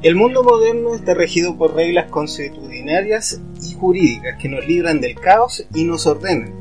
[0.00, 5.66] El mundo moderno está regido por reglas consuetudinarias y jurídicas que nos libran del caos
[5.74, 6.54] y nos ordenan,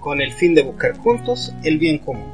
[0.00, 2.30] con el fin de buscar juntos el bien común.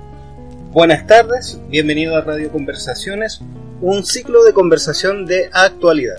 [0.72, 3.40] Buenas tardes, bienvenido a Radio Conversaciones,
[3.80, 6.18] un ciclo de conversación de actualidad.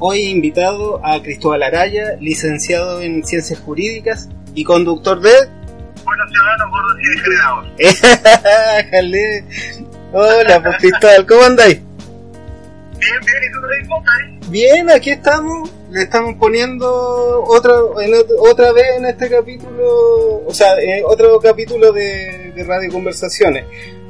[0.00, 5.30] Hoy invitado a Cristóbal Araya, licenciado en Ciencias Jurídicas y conductor de...
[6.04, 7.68] Buenos ciudadanos, gordos y degenerados.
[10.12, 11.81] Hola, pues Cristóbal, ¿cómo andáis?
[13.02, 14.38] Bien, bien, ¿y tú te ahí?
[14.48, 15.68] Bien, aquí estamos.
[15.90, 21.92] Le estamos poniendo otra, en, otra vez en este capítulo, o sea, en otro capítulo
[21.92, 23.64] de, de Radio Conversaciones.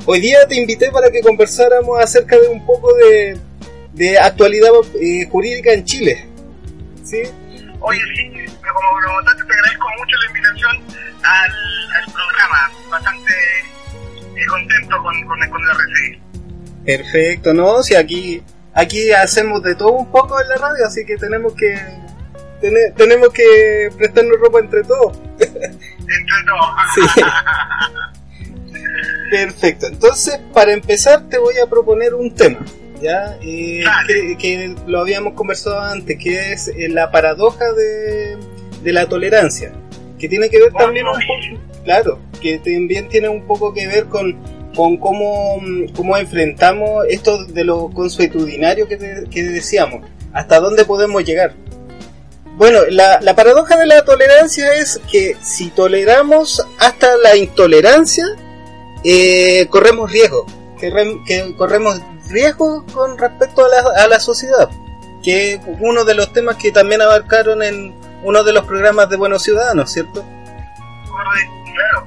[0.04, 3.36] Hoy día te invité para que conversáramos acerca de un poco de,
[3.94, 6.28] de actualidad eh, jurídica en Chile.
[7.02, 7.22] ¿Sí?
[7.80, 10.76] Oye, sí, como notaste, te agradezco mucho la invitación
[11.24, 11.52] al,
[11.96, 12.70] al programa.
[12.90, 13.32] Bastante
[14.36, 16.20] eh, contento con, con, con la recibir.
[16.84, 17.82] Perfecto, ¿no?
[17.82, 18.42] Si aquí
[18.74, 21.76] aquí hacemos de todo un poco en la radio, así que tenemos que
[22.96, 25.18] tenemos que prestarnos ropa entre todos.
[25.38, 26.70] entre todos.
[27.14, 27.22] sí.
[29.30, 29.86] Perfecto.
[29.86, 32.58] Entonces, para empezar, te voy a proponer un tema,
[33.00, 33.82] ya eh,
[34.38, 38.36] que, lo habíamos conversado antes, que es eh, la paradoja de,
[38.82, 39.72] de, la tolerancia,
[40.18, 44.04] que tiene que ver también un poco, claro, que también tiene un poco que ver
[44.04, 44.36] con
[44.74, 45.60] con cómo,
[45.94, 51.54] cómo enfrentamos esto de lo consuetudinario que, que decíamos, hasta dónde podemos llegar.
[52.56, 58.26] Bueno, la, la, paradoja de la tolerancia es que si toleramos hasta la intolerancia,
[59.04, 60.46] eh, corremos riesgo,
[60.78, 64.68] que, corremos riesgo con respecto a la, a la sociedad,
[65.22, 69.16] que es uno de los temas que también abarcaron en uno de los programas de
[69.16, 70.22] Buenos Ciudadanos, ¿cierto?
[71.72, 72.06] Claro,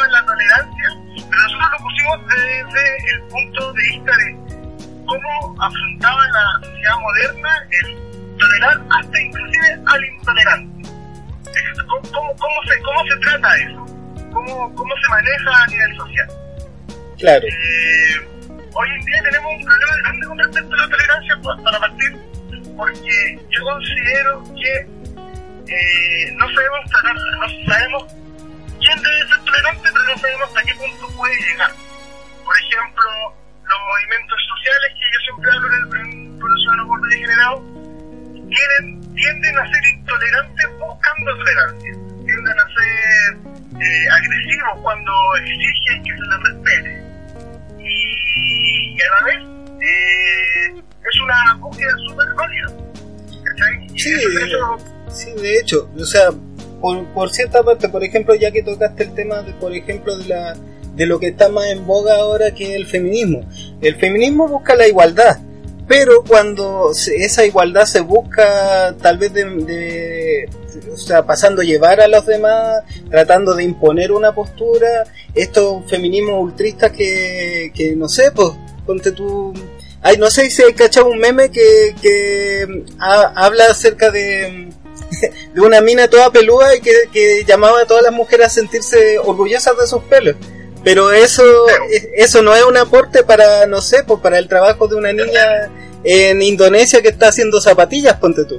[0.00, 0.88] a la tolerancia,
[1.28, 4.36] pero nosotros lo pusimos desde el punto de vista de
[5.06, 10.88] cómo afrontaba la sociedad moderna el tolerar hasta inclusive al intolerante.
[11.88, 13.86] ¿Cómo, cómo, cómo, se, cómo se trata eso?
[14.32, 16.28] ¿Cómo, ¿Cómo se maneja a nivel social?
[17.18, 17.46] Claro.
[17.46, 18.28] Eh,
[18.74, 22.18] hoy en día tenemos un problema grande con respecto a la tolerancia pues, para partir,
[22.76, 25.02] porque yo considero que
[25.72, 28.21] eh, no sabemos tratarla, no sabemos
[28.92, 31.72] quién debe ser tolerante, pero no sabemos hasta qué punto puede llegar.
[32.44, 33.10] Por ejemplo,
[33.64, 37.62] los movimientos sociales que yo siempre hablo en el Ciudadano por Degenerado,
[38.32, 41.92] tienden, tienden a ser intolerantes buscando tolerancia,
[42.24, 43.36] tienden a ser
[43.80, 47.02] eh, agresivos cuando exigen que se les respete.
[47.78, 49.40] Y, a la vez
[49.80, 52.68] eh, es una búsqueda súper válida.
[53.96, 54.10] Sí,
[55.08, 56.30] sí, de hecho, o sea,
[56.82, 60.56] por, cierta parte, por ejemplo, ya que tocaste el tema, de, por ejemplo, de, la,
[60.94, 63.40] de lo que está más en boga ahora que el feminismo.
[63.80, 65.38] El feminismo busca la igualdad,
[65.86, 70.48] pero cuando esa igualdad se busca tal vez de,
[70.92, 75.04] o sea, pasando a llevar a los demás, tratando de imponer una postura,
[75.34, 78.50] estos feminismos ultristas que, que no sé, pues,
[78.84, 79.54] ponte tú...
[80.04, 84.68] Ay, no sé si hay cachado un meme que, que habla acerca de
[85.54, 89.76] de una mina toda peluda y que, llamaba a todas las mujeres a sentirse orgullosas
[89.78, 90.36] de sus pelos.
[90.84, 91.44] Pero eso,
[92.16, 95.70] eso no es un aporte para, no sé, pues para el trabajo de una niña
[96.02, 98.58] en Indonesia que está haciendo zapatillas, ponte tú.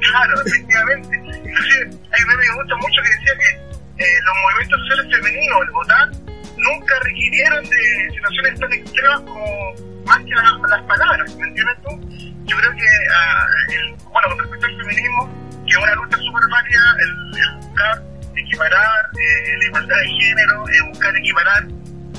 [0.00, 1.16] Claro, efectivamente.
[1.16, 5.70] Inclusive, meme que me gusta mucho que decía que eh, los movimientos sociales femeninos, el
[5.70, 6.27] votar,
[6.58, 9.74] nunca requirieron de situaciones tan extremas como
[10.04, 12.00] más que las, palabras, ¿me entiendes tú?
[12.46, 15.28] Yo creo que, uh, el, bueno, con respecto al feminismo,
[15.66, 18.02] que es una lucha súper válida, el, buscar
[18.36, 21.64] equiparar eh, la igualdad de género, el buscar equiparar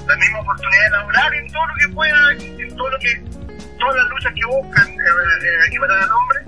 [0.07, 3.23] la misma oportunidad laboral en todo lo que pueda, en todo lo que,
[3.79, 6.39] todas las luchas que buscan eh, eh, equiparar al hombre,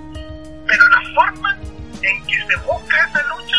[0.68, 1.58] pero la forma
[2.04, 3.58] en que se busca esa lucha,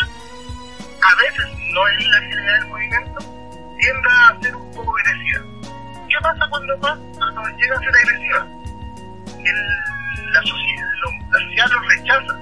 [1.01, 3.32] a veces no es la agilidad del movimiento,
[3.83, 5.43] tiende a ser un poco agresiva.
[6.07, 8.47] ¿Qué pasa cuando, cuando llega a ser agresiva?
[9.43, 10.87] El, la, sociedad,
[11.31, 12.33] la sociedad lo rechaza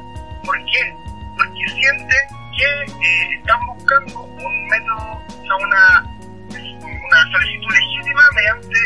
[0.45, 0.95] ¿Por qué?
[1.35, 2.15] Porque siente
[2.57, 6.03] que eh, están buscando un método, o sea, una,
[6.49, 8.79] una solicitud legítima mediante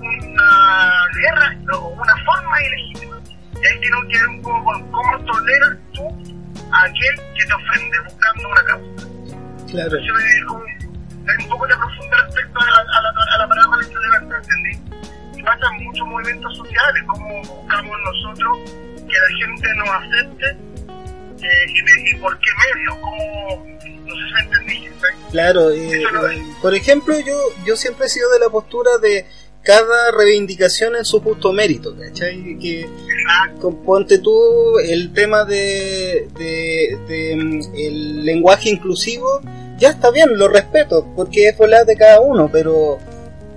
[0.00, 3.16] una guerra o una forma ilegítima.
[3.54, 6.04] Y ahí tiene que ver un poco con cómo toleras tú
[6.72, 9.08] a aquel que te ofende buscando una causa.
[9.70, 9.98] Claro.
[9.98, 10.79] Eso es como
[11.38, 15.38] un poco de profunda respecto a la, a la, a la palabra de intolerancia, ¿entendí?
[15.38, 18.58] Y pasan muchos movimientos sociales, como buscamos nosotros
[19.10, 20.46] que la gente nos acepte
[21.42, 23.66] eh, y, de, y por qué medio, como
[24.06, 24.74] no sé si entendí.
[24.74, 25.30] ¿sí?
[25.30, 29.26] Claro, eh, no por ejemplo, yo, yo siempre he sido de la postura de
[29.62, 32.58] cada reivindicación en su justo mérito, ¿cachai?
[32.58, 32.88] Que
[33.84, 39.40] ponte tú el tema de, de, de, mm, el lenguaje inclusivo,
[39.80, 42.98] ya está bien, lo respeto, porque es volar de cada uno, pero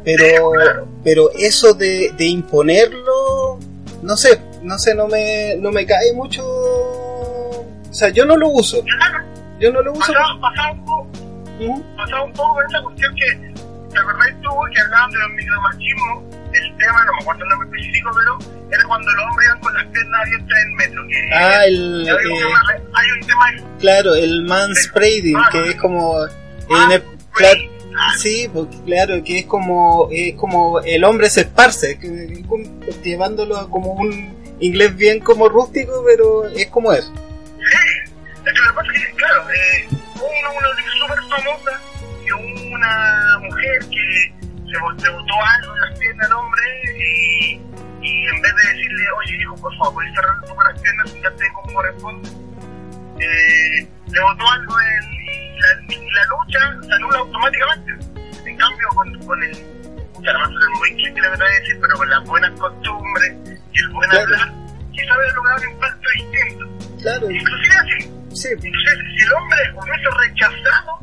[0.03, 0.87] pero claro.
[1.03, 3.59] pero eso de, de imponerlo,
[4.01, 8.49] no sé, no sé, no me no me cae mucho, o sea, yo no lo
[8.49, 8.83] uso,
[9.59, 9.99] yo no lo uso.
[9.99, 11.07] pasaba, pasaba un poco
[11.97, 13.53] pasaba un poco esa cuestión que,
[13.93, 16.42] ¿te acordás tú que hablaban de los micromachismos?
[16.53, 18.37] El tema, no me acuerdo el nombre específico, pero
[18.71, 21.07] era cuando los hombres iban con las piernas abiertas en metro.
[21.07, 22.61] Que, Ah, el, y hay, un eh, tema,
[22.93, 23.63] hay un tema ahí.
[23.79, 26.23] claro, el manspreading, que es como...
[26.25, 27.59] en el- claro,
[28.17, 32.63] sí, porque, claro, que es como, es como el hombre se esparce, que- que como-
[33.03, 37.11] llevándolo como un inglés bien como rústico, pero es como eso.
[37.13, 40.67] Sí, es que lo que pasa es que, claro, eh, una, una
[40.99, 41.81] súper famosa
[42.25, 44.33] que una mujer que
[44.73, 46.63] le, bot- le botó algo en las piernas al hombre
[46.97, 47.61] y,
[48.01, 51.15] y en vez de decirle, oye hijo, por favor, puedes cerrar un poco las piernas
[51.15, 52.29] y ya te como corresponde,
[53.19, 57.91] eh, le botó algo en, y, la, y la lucha se anula automáticamente.
[58.45, 59.51] En cambio, con, con el,
[60.13, 60.49] pucha, la más
[60.79, 63.33] muy cliché la verdad decir, pero con las buenas costumbres
[63.73, 64.23] y el buen Claro.
[64.25, 64.53] hablar,
[64.91, 66.65] quizás haber logrado un impacto distinto.
[67.01, 67.99] Claro, Inclusive así,
[68.35, 70.99] sí, entonces, si el hombre hubiese rechazado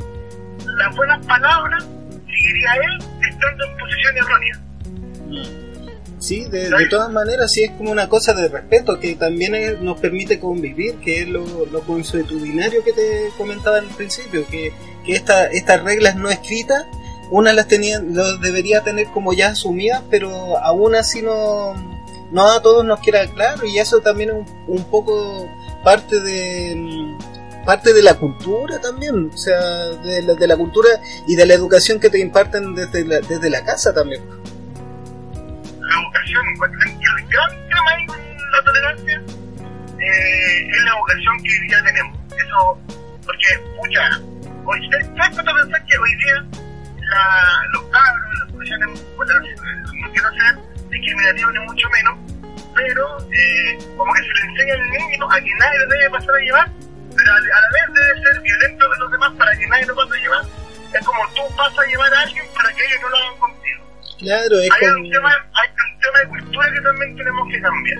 [0.77, 1.87] las buenas palabras,
[2.33, 4.61] él estando en posición errónea.
[6.19, 9.81] sí, de, de todas maneras sí es como una cosa de respeto que también es-
[9.81, 14.73] nos permite convivir, que es lo, lo consuetudinario que te comentaba al principio, que,
[15.07, 16.85] que esta, estas reglas no escritas,
[17.31, 21.75] una las tenía, lo debería tener como ya asumidas, pero aún así no,
[22.33, 24.47] no a todos nos queda claro y eso también es un,
[24.79, 25.49] un poco
[25.85, 26.75] parte de
[27.65, 30.89] parte de la cultura también, o sea, de la, de la cultura
[31.27, 34.23] y de la educación que te imparten desde la, desde la casa también.
[35.81, 39.23] La que el gran tema ahí con la tolerancia
[39.99, 42.19] eh, es la vocación que hoy día tenemos.
[42.31, 42.79] Eso,
[43.27, 43.47] porque,
[43.77, 44.21] pucha,
[44.65, 46.47] hoy, ¿sabes pensar que hoy día
[47.11, 50.59] la, los cabros, las profesiones, bueno, no quiero ser
[50.91, 52.19] discriminativo ni mucho menos,
[52.75, 56.35] pero eh, como que se le enseña al niño a que nadie lo debe pasar
[56.35, 56.71] a llevar,
[57.21, 59.95] pero a, a la vez debe ser violento con los demás para que nadie lo
[59.97, 60.45] pase a llevar.
[60.99, 63.81] Es como tú pasas a llevar a alguien para que ellos no lo hagan contigo.
[64.19, 65.05] Claro, es Hay como...
[65.05, 67.99] un, tema, hay un tema de cultura que también tenemos que cambiar.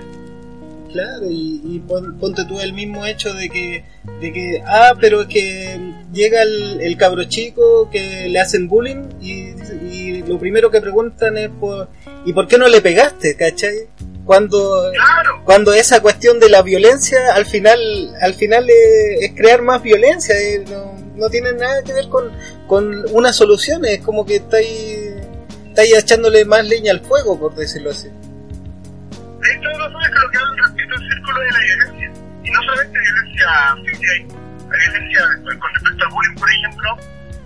[0.91, 3.85] Claro, y, y pon- ponte tú el mismo hecho de que,
[4.19, 5.79] de que, ah, pero es que
[6.11, 9.53] llega el, el cabro chico que le hacen bullying y,
[9.89, 11.87] y lo primero que preguntan es, por,
[12.25, 13.87] ¿y por qué no le pegaste, cachai?
[14.25, 17.79] Cuando, Claro, cuando esa cuestión de la violencia al final,
[18.21, 22.31] al final es, es crear más violencia, eh, no, no tiene nada que ver con,
[22.67, 25.13] con una solución, es como que estáis,
[25.67, 28.07] estáis echándole más leña al fuego, por decirlo así.
[28.09, 32.11] de hecho, no sabes que lo que hablan respecto al círculo de la violencia.
[32.43, 33.47] Y no solamente violencia
[33.85, 35.21] física, hay violencia
[35.59, 36.97] con respecto al bullying, por ejemplo.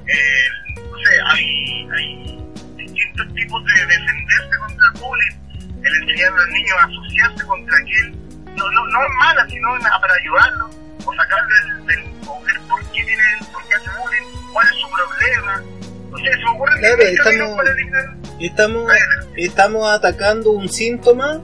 [0.07, 2.43] eh, no sé, hay, hay
[2.77, 5.44] distintos tipos de defenderse contra el bullying.
[5.85, 8.11] El enseñar a los niños a asociarse contra aquel,
[8.55, 10.69] no, no, no es mala, sino na- para ayudarlo,
[11.05, 13.23] o sacarle del, del o ver por qué tiene,
[13.53, 15.63] por qué hace bullying, cuál es su problema.
[16.11, 18.05] O sea, se me ocurre Claro, que estamos- para eliminar
[18.39, 18.91] Estamos,
[19.37, 21.41] estamos atacando un síntoma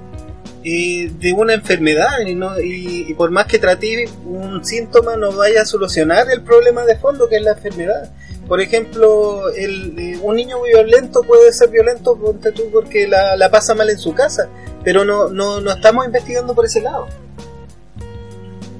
[0.64, 5.32] eh, de una enfermedad y, no, y, y por más que trate un síntoma no
[5.32, 8.12] vaya a solucionar el problema de fondo que es la enfermedad.
[8.52, 13.50] Por ejemplo, el, eh, un niño violento puede ser violento ponte tú, porque la, la
[13.50, 14.50] pasa mal en su casa,
[14.84, 17.08] pero no, no, no estamos investigando por ese lado.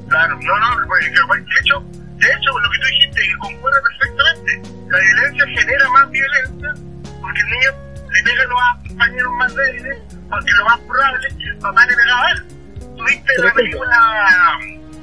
[0.10, 1.12] Claro, no, no, pues, de
[1.62, 1.80] hecho,
[2.18, 6.74] de hecho, lo que tú dijiste, que concuerda perfectamente, la violencia genera más violencia
[7.22, 7.72] porque el niño
[8.12, 9.98] le pega a los compañeros más débiles,
[10.30, 12.44] porque lo más probable es que el papá le pegaba a él.
[12.98, 13.88] Tuviste la película,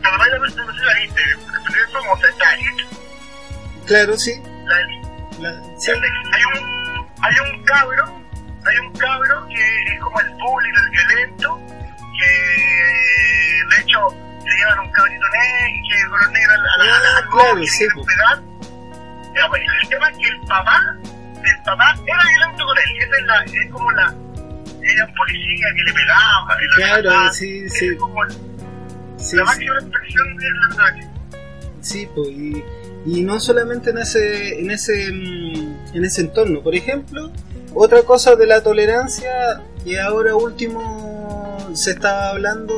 [0.02, 1.22] la verdad la película la viste,
[2.60, 2.98] It,
[3.86, 4.34] Claro, sí.
[4.68, 4.78] La
[5.40, 5.90] La- sí.
[5.92, 8.04] hay un hay un cabro
[8.66, 11.60] hay un cabro que es como el bully el violento
[12.18, 14.08] que de hecho
[14.44, 17.66] le llevan un cabrito negro que color negro al, al, al, Ah, al claro, que
[17.66, 18.06] sí, quieren pues.
[18.16, 18.42] pegar
[19.48, 20.80] pues, el tema es que el papá
[21.44, 24.14] el papá era violento con él y esa es la es como la
[24.80, 26.56] es policía que le pegaba.
[26.76, 27.96] Claro, sí, sí.
[27.96, 28.22] Como
[29.18, 31.10] sí, la máxima expresión de la verdad.
[31.82, 32.64] Sí, pues, y,
[33.16, 36.62] y, no solamente en ese, en ese, mm, en ese entorno.
[36.62, 37.30] Por ejemplo,
[37.74, 42.74] otra cosa de la tolerancia que ahora último se estaba hablando,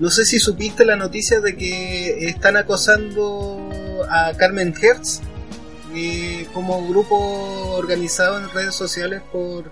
[0.00, 3.70] no sé si supiste la noticia de que están acosando
[4.08, 5.20] a Carmen Hertz
[5.94, 7.16] eh, como grupo
[7.76, 9.70] organizado en redes sociales por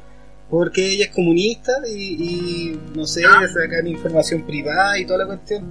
[0.50, 5.64] porque ella es comunista y, no sé, sacan información privada y toda la cuestión.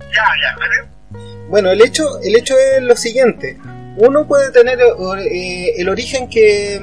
[0.00, 0.93] Ya, ya,
[1.48, 3.58] Bueno, el hecho, el hecho es lo siguiente.
[3.96, 6.80] Uno puede tener eh, el origen que,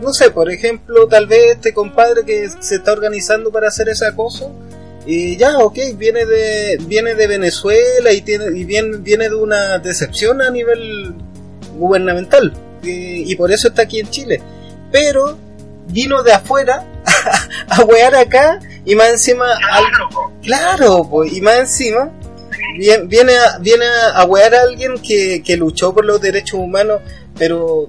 [0.00, 4.06] no sé, por ejemplo, tal vez este compadre que se está organizando para hacer ese
[4.06, 4.52] acoso,
[5.06, 9.78] y ya, ok, viene de, viene de Venezuela y, tiene, y viene, viene de una
[9.78, 11.14] decepción a nivel
[11.76, 12.54] gubernamental.
[12.82, 14.42] Y, por eso está aquí en Chile.
[14.90, 15.38] Pero
[15.88, 16.86] vino de afuera
[17.68, 19.46] a, wear acá y más encima...
[20.42, 22.10] claro, pues, y más encima
[22.78, 27.00] viene, viene, a, viene a wear a alguien que, que luchó por los derechos humanos,
[27.38, 27.88] pero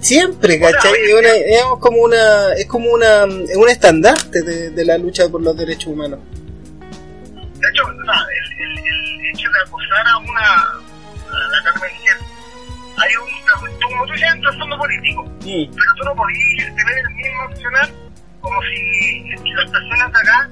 [0.00, 0.92] siempre, ¿cachai?
[0.92, 5.56] Es, como una, es como una, es un estandarte de, de, la lucha por los
[5.56, 6.20] derechos humanos.
[7.34, 11.90] De hecho, el, el, el, hecho de acusar a una, a la Carmen
[12.98, 17.44] hay un, como tú dices, un trasfondo político, pero tú no podías tener el mismo
[17.50, 17.90] opcional
[18.40, 20.50] como si las personas de acá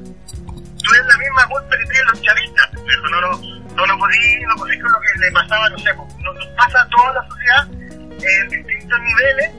[0.84, 3.30] tuvieran la misma culpa que tienen los chavistas, no, no,
[3.74, 6.80] no, no podías, no podías con lo que le pasaba, no sé, nos, nos pasa
[6.80, 9.50] a toda la sociedad en distintos niveles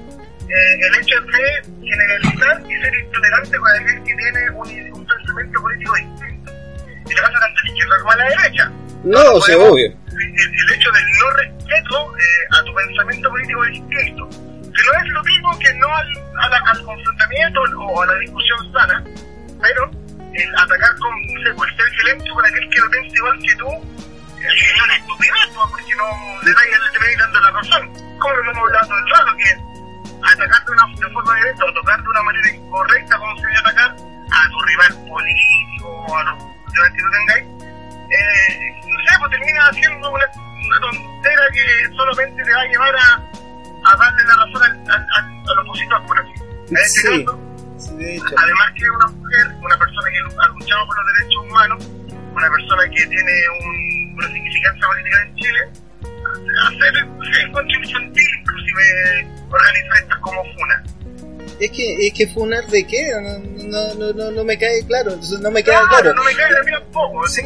[0.48, 5.62] eh, el hecho de generalizar y ser intolerante con aquel que tiene un, un pensamiento
[5.62, 6.52] político distinto.
[7.10, 8.72] Y le pasa tanto a la izquierda como a la derecha.
[9.04, 9.88] No, no sí, obvio.
[9.88, 15.24] El, hecho del no respeto eh, a tu pensamiento político distinto, que no es lo
[15.24, 19.04] mismo que no al, al confrontamiento o a la discusión sana,
[19.62, 19.92] pero
[20.36, 23.56] el atacar con, no sé, pues, ser violento con aquel que no piensa igual que
[23.56, 23.70] tú,
[24.46, 27.94] es una estupidez, porque no le da le dando la razón.
[28.20, 29.76] Como lo hemos hablado todo el rato, que
[30.26, 33.58] atacar de, una, de forma directa o tocar de una manera incorrecta, como se debe
[33.58, 36.38] atacar a tu rival político o a los
[36.74, 37.46] rivales que tú tengáis,
[38.06, 42.96] eh, no sé, pues termina haciendo una, una, tontera que solamente te va a llevar
[42.96, 46.32] a, a darle la razón al, al, al, opositor, por así.
[46.70, 47.26] En este sí.
[47.26, 47.55] caso,
[47.90, 51.90] además que una mujer, una persona que ha luchado por los derechos humanos,
[52.36, 55.60] una persona que tiene un, una significancia política en Chile,
[56.68, 60.84] hacer, encuentro infantil inclusive organizar estas como FUNA.
[61.60, 63.12] Es que, es que funar de qué?
[63.66, 66.14] No, no, no, no me cae claro, no me queda claro.
[66.14, 66.14] claro.
[66.16, 67.42] No me cae de mí tampoco, sí.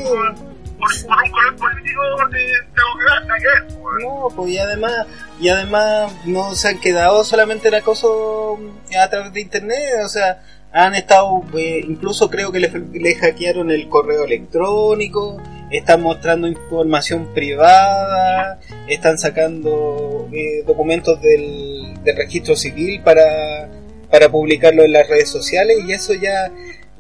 [0.80, 3.74] Por, por, un color político de, tengo que.
[3.74, 4.04] Pues.
[4.04, 5.08] No, pues y además,
[5.40, 8.58] y además no se han quedado solamente en acoso
[9.00, 13.72] a través de internet, o sea, han estado, eh, incluso creo que le, le hackearon
[13.72, 23.02] el correo electrónico, están mostrando información privada, están sacando eh, documentos del, del, registro civil
[23.04, 23.70] para,
[24.10, 26.52] para publicarlo en las redes sociales y eso ya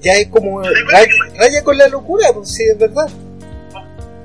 [0.01, 3.07] ya es como raya, raya con la locura, pues sí, es verdad.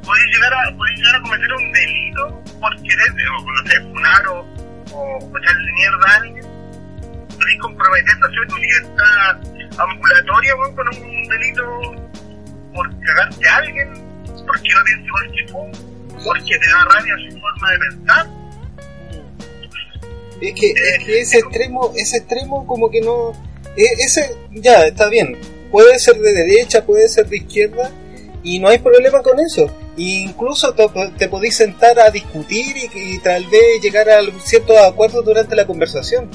[0.04, 4.40] Podéis llegar a, llegar a cometer un delito por querer, o no sé, funar o,
[4.92, 6.46] o, o echarle mierda a alguien.
[7.36, 8.46] Podéis comprometer ¿no?
[8.48, 11.64] tu libertad ambulatoria con un delito
[12.72, 14.14] por cagarte a alguien
[14.46, 18.26] porque no piensa igual que tú, porque te da rabia su forma de pensar.
[20.40, 23.32] Es que, es que ese extremo, ese extremo como que no...
[23.76, 25.38] Ese, ya, está bien,
[25.70, 27.90] puede ser de derecha, puede ser de izquierda,
[28.44, 29.66] y no hay problema con eso.
[29.96, 35.56] E incluso te, podéis sentar a discutir y, tal vez llegar a ciertos acuerdos durante
[35.56, 36.30] la conversación.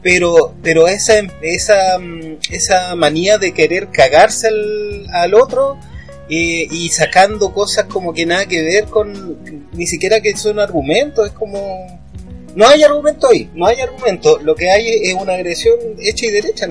[0.00, 1.98] Pero, pero esa, esa,
[2.50, 5.76] esa manía de querer cagarse al, al otro,
[6.30, 9.38] eh, y sacando cosas como que nada que ver con
[9.72, 11.98] ni siquiera que son argumentos, es como
[12.54, 16.30] no hay argumento ahí, no hay argumento, lo que hay es una agresión hecha y
[16.30, 16.66] derecha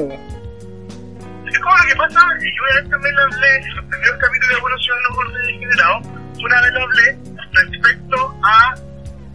[1.68, 4.62] no Es lo que pasa, y yo ya también hablé en los primeros capítulos de
[4.62, 6.08] Buenos Ciudadanos Degenerados,
[6.44, 7.18] una vez lo hablé
[7.52, 8.76] respecto a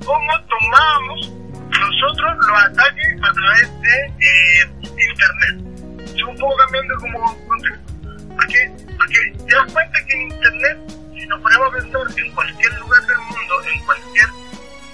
[0.04, 1.32] cómo tomábamos
[1.68, 6.04] nosotros los ataques a través de eh, internet.
[6.04, 7.92] Estoy un poco cambiando como contexto.
[8.36, 10.78] Porque porque te das cuenta que en Internet,
[11.14, 14.28] si nos ponemos a pensar en cualquier lugar del mundo, en cualquier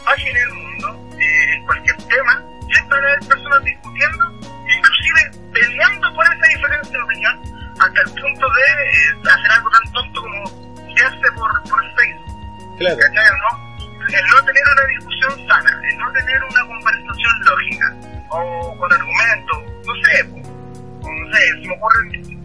[0.05, 2.43] página del mundo, eh, en cualquier tema,
[2.73, 5.21] siempre haber personas discutiendo, inclusive
[5.53, 7.41] peleando por esa diferencia de opinión,
[7.81, 10.47] hasta el punto de eh, hacer algo tan tonto como
[10.95, 12.79] se hace por, por Facebook.
[12.79, 12.99] Claro.
[12.99, 13.25] ¿Cachai?
[13.25, 13.69] ¿no?
[14.09, 17.95] El no tener una discusión sana, el no tener una conversación lógica,
[18.31, 22.39] o con argumentos, no sé, no sé, se me ocurren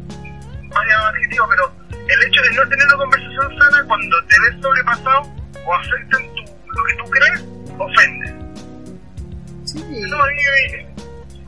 [0.70, 5.22] varios adjetivos, pero el hecho de no tener una conversación sana cuando te ves sobrepasado
[5.66, 7.46] o afectan tu, lo que tú crees,
[7.80, 8.36] ofende.
[9.66, 9.80] Sí.
[10.06, 10.36] Eso a mí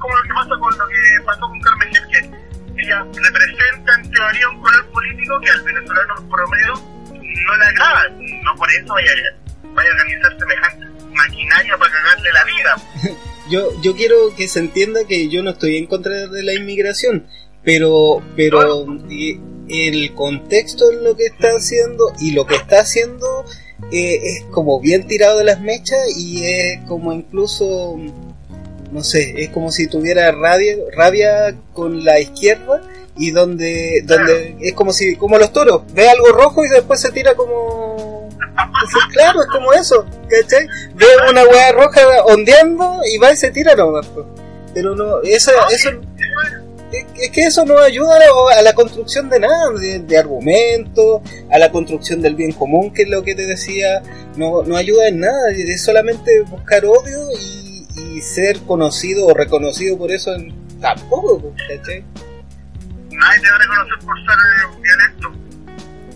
[0.06, 2.08] como lo que pasa con lo que pasó con Carmen Gil,
[2.76, 6.74] que ella representa en teoría un color político que al venezolano promedio
[7.46, 8.10] no le agrada.
[8.44, 9.12] No por eso vaya,
[9.74, 13.18] vaya a organizar semejante maquinaria para cagarle la vida.
[13.48, 17.28] Yo, yo quiero que se entienda que yo no estoy en contra de la inmigración,
[17.64, 23.46] pero, pero eh, el contexto en lo que está haciendo y lo que está haciendo
[23.92, 27.98] eh, es como bien tirado de las mechas y es como incluso,
[28.96, 32.82] no sé, es como si tuviera rabia, rabia con la izquierda
[33.18, 37.12] y donde, donde es como si, como los toros, ve algo rojo y después se
[37.12, 38.30] tira como...
[38.30, 40.66] Entonces, claro, es como eso, ¿cachai?
[40.96, 44.08] Ve una hueá roja ondeando y va y se tira nomás.
[44.74, 45.96] Pero no, eso, eso, es
[47.20, 51.22] es que eso no ayuda a la, a la construcción de nada, de, de argumentos,
[51.52, 54.02] a la construcción del bien común, que es lo que te decía,
[54.38, 57.64] no, no ayuda en nada, es solamente buscar odio y,
[58.15, 62.00] y ser conocido o reconocido por eso en, tampoco, ¿cachai?
[63.12, 65.27] Nadie te va a reconocer por ser eh, violento.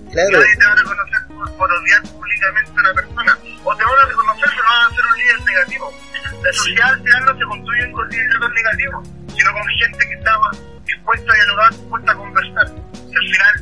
[0.10, 3.38] Claro, Nadie te va a reconocer por, por odiar públicamente a una persona.
[3.66, 5.94] O te van a reconocer, pero van a ser un líder negativo.
[6.42, 10.52] La sociedad al final no se construye con líderes negativos, sino con gente que estaba
[10.86, 12.68] dispuesta a dialogar, dispuesta a conversar.
[12.96, 13.56] Y al final,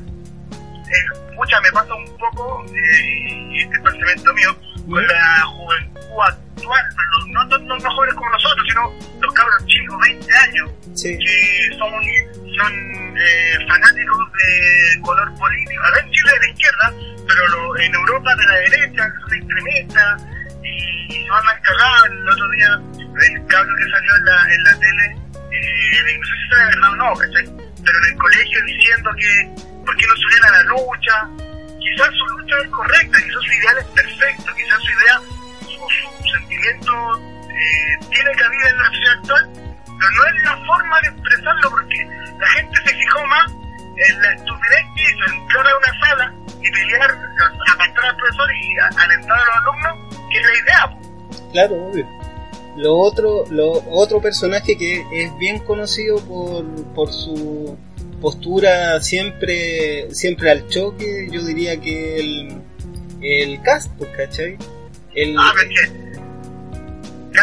[0.94, 4.56] eh, pucha, me pasa un poco, eh, y este es pensamiento mío,
[4.90, 9.66] con la juventud actual, pero no, no, no, no jóvenes como nosotros, sino los cabros
[9.66, 11.92] chicos, 20 años, sí, que son,
[12.58, 15.84] son eh, fanáticos de color político.
[15.84, 16.94] Acá en Chile de la izquierda,
[17.28, 20.24] pero lo- en Europa de la derecha, que son extremistas,
[20.64, 22.12] y, y se van a cagar.
[22.12, 25.18] El otro día, el cabro que salió en la, en la tele,
[25.52, 27.46] eh, no sé si será verdad o no, ¿cachai?
[27.84, 29.50] Pero en el colegio diciendo que,
[29.86, 31.47] ¿por qué no se a la lucha?
[31.94, 35.22] Quizás su lucha es correcta, quizás su ideal es perfecto, quizás su idea,
[35.62, 36.94] su, su sentimiento
[37.50, 39.50] eh, tiene cabida en la sociedad actual,
[39.86, 42.06] pero no es la forma de expresarlo porque
[42.40, 46.72] la gente se fijó más en la estupidez que hizo, entrar a una sala y
[46.72, 47.12] pelear,
[47.74, 51.00] apartar al profesor y a- alentar a los alumnos, que es la idea.
[51.52, 52.08] claro, obvio.
[52.76, 57.76] Lo otro, lo otro personaje que es bien conocido por, por su
[58.22, 62.62] postura siempre, siempre al choque, yo diría que el,
[63.22, 64.58] el cast, pues, ¿cachai?
[65.14, 65.54] El, Ah,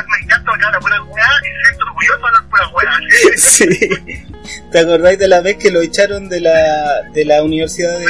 [0.02, 2.92] me encanta habla pura weá y siento orgulloso de pura weá.
[3.36, 3.66] ¿sí?
[3.66, 4.24] sí.
[4.72, 8.06] ¿Te acordáis de la vez que lo echaron de la, de la universidad de,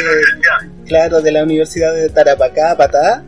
[0.87, 3.23] claro, de la universidad de Tarapacá, Patá?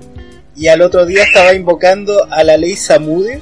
[0.55, 3.41] Y al otro día estaba invocando a la ley Samudio.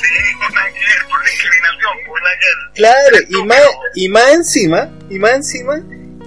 [0.00, 0.72] Por ver,
[1.08, 2.74] por que ver.
[2.74, 3.60] Claro, y más,
[3.94, 5.76] y más encima, y más encima,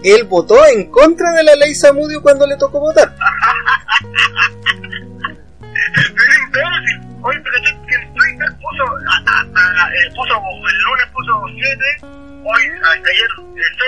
[0.04, 3.16] él votó en contra de la ley Samudio cuando le tocó votar.
[5.94, 6.10] Es
[6.40, 7.14] imbécil.
[7.24, 7.56] Oye, pero
[7.88, 10.36] que en Twitter puso, eh, puso,
[10.68, 11.84] el lunes puso 7,
[12.44, 13.32] hoy, ayer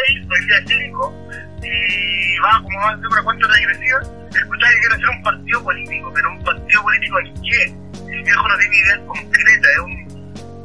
[0.07, 1.13] 6, hoy día 5,
[1.61, 3.99] y va como va a hacer una cuenta regresiva.
[4.29, 7.84] Escuchá que quiere hacer un partido político, pero un partido político en qué?
[8.25, 9.91] El viejo no tiene ideas concretas, es un,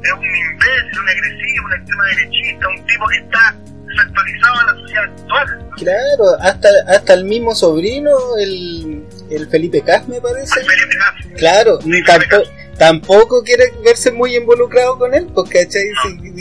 [0.02, 4.72] es un imbécil, un agresivo, un extrema derechista, un tipo que está desactualizado a la
[4.80, 5.70] sociedad actual.
[5.76, 10.58] Claro, hasta, hasta el mismo sobrino, el, el Felipe Cas me parece.
[10.58, 11.30] Al Felipe Castro.
[11.36, 12.42] Claro, ni tampoco,
[12.78, 15.82] tampoco quiere verse muy involucrado con él, pues, ¿cachai?
[16.02, 16.32] Sí, sí,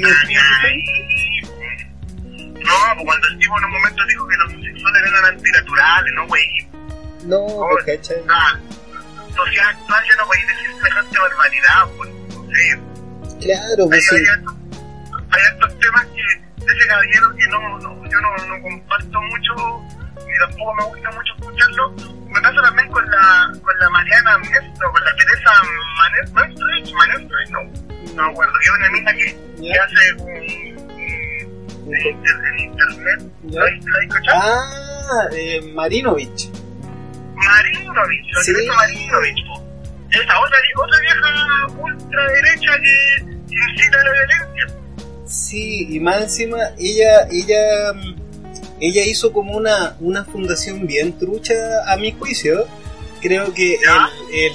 [2.64, 6.28] No, pues cuando el tipo en un momento dijo que los homosexuales eran antinaturales, no,
[6.28, 6.44] güey.
[7.26, 8.26] No, pues, ¿cachai?
[8.26, 8.60] La
[9.34, 12.10] sociedad actual ya no puede decir semejante barbaridad, pues.
[12.50, 12.80] Sé.
[13.42, 14.16] Claro, Hay, pues sí.
[14.16, 14.56] hay, hartos,
[15.32, 19.54] hay hartos temas que de ese caballero que no, no yo no, no comparto mucho,
[20.28, 21.92] ni tampoco me gusta mucho escucharlo.
[22.30, 25.52] Me pasa también con la, con la Mariana con la Teresa
[26.34, 29.26] Maestro, Maestro, no, no me acuerdo, que es una mina que,
[29.62, 31.90] que hace un,
[32.60, 33.32] internet.
[33.50, 34.42] ¿La has- la has escuchado?
[34.44, 36.52] Ah, eh, Marinovich.
[37.46, 38.26] Marinovich.
[38.46, 39.40] Teresa Marinovich.
[40.12, 44.80] Esa otra, otra vieja ultraderecha que incita a la violencia.
[45.26, 48.16] Sí, y más encima, ella, ella, mm,
[48.82, 51.54] ella hizo como una, una fundación bien trucha
[51.88, 52.66] a mi juicio.
[53.22, 54.54] Creo que el, el,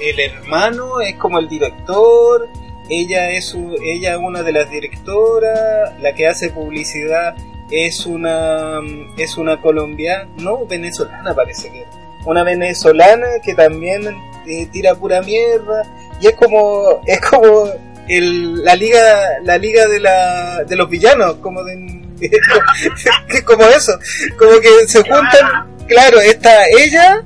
[0.00, 2.48] el hermano es como el director,
[2.88, 7.34] ella es su- ella es una de las directoras, la que hace publicidad
[7.70, 11.84] es una mm, es una colombiana, no venezolana parece que,
[12.26, 14.06] una venezolana que también
[14.46, 15.82] eh, tira pura mierda.
[16.20, 17.70] Y es como es como
[18.08, 19.02] el, la liga
[19.42, 22.02] la liga de la de los villanos como de
[23.44, 23.98] como eso.
[24.38, 27.22] Como que se juntan claro está ella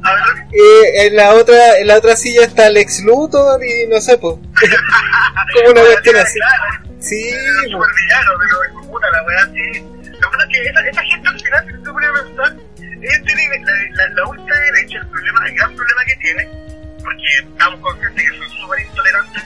[0.51, 4.35] eh, en la otra en la otra silla está Lex Luthor y no sé pues
[5.55, 6.39] como una cuestión así.
[7.01, 7.31] Sí
[7.71, 9.85] super villano pero puta la weá sí.
[10.21, 12.57] Lo que pasa es que esa, esa gente al final si se pone a pensar
[13.01, 16.49] tienen la, la, la ultra derecha el problema el gran problema que tiene
[17.03, 19.43] porque estamos conscientes que son súper intolerantes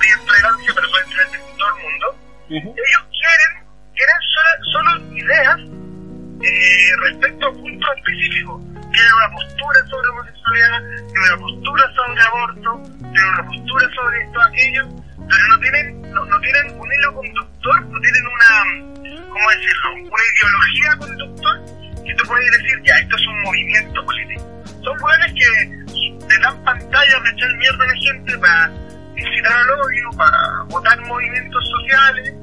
[0.00, 2.06] piden tolerancia pero son intolerantes con todo el mundo
[2.50, 3.52] ellos quieren
[3.94, 5.60] quieren solo, solo ideas
[6.42, 12.82] eh, respecto a puntos específicos tienen una postura sobre homosexualidad tienen una postura sobre aborto
[12.98, 17.86] tienen una postura sobre esto aquello pero no tienen no, no tienen un hilo conductor
[17.86, 19.92] no tienen una ¿cómo decirlo?
[19.94, 21.75] una ideología conductor
[22.06, 24.44] que tú puedes decir ya esto es un movimiento político
[24.82, 28.72] son jóvenes que te dan pantalla para echar mierda a la gente para
[29.16, 30.38] incitar al odio para
[30.68, 32.34] votar movimientos sociales.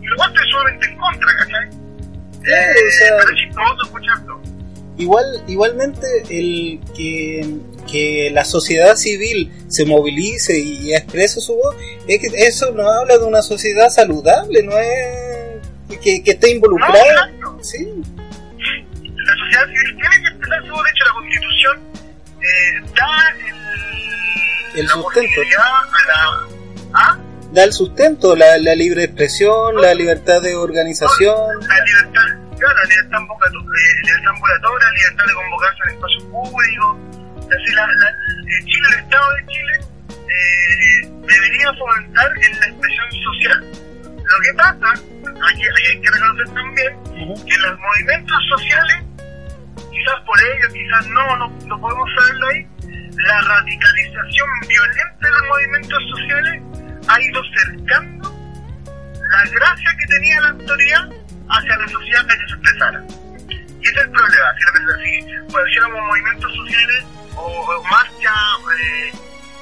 [0.00, 1.68] Y luego estoy solamente en contra ¿cachai?
[2.42, 4.42] Claro, Eh, o sea- pero es chistoso escuchando.
[4.98, 7.56] Igual, igualmente el que,
[7.90, 11.74] que la sociedad civil se movilice y exprese su voz,
[12.06, 16.54] es que eso no habla de una sociedad saludable, no es que, que esté no,
[16.54, 16.94] involucrada.
[17.30, 17.58] exacto.
[17.62, 17.88] Sí,
[19.52, 20.84] la civil tiene que expresar su voz.
[20.84, 21.80] De hecho, la Constitución
[22.40, 23.30] eh, da
[24.74, 25.40] el, El la sustento.
[25.58, 26.48] a la...
[26.94, 27.18] ¿Ah?
[27.52, 31.36] da el sustento, la, la libre expresión, la libertad de organización.
[31.68, 36.96] La libertad, claro, la libertad, ambulatoria, eh, libertad ambulatoria, libertad de convocarse en espacios públicos.
[37.74, 43.60] La, la- eh, Chile, el Estado de Chile, eh, debería fomentar en la expresión social.
[44.16, 48.96] Lo que pasa, hay que, hay que reconocer también, que los movimientos sociales,
[49.92, 52.66] quizás por ello, quizás no, no, no podemos saberlo ahí,
[53.26, 56.62] la radicalización violenta de los movimientos sociales
[57.08, 58.32] ha ido cercando
[59.30, 61.08] la gracia que tenía la autoridad
[61.48, 63.04] hacia la sociedad que se expresara.
[63.48, 68.58] Y ese es el problema, si, persona- si cuando hiciéramos movimientos sociales o, o marchas
[68.80, 69.12] eh,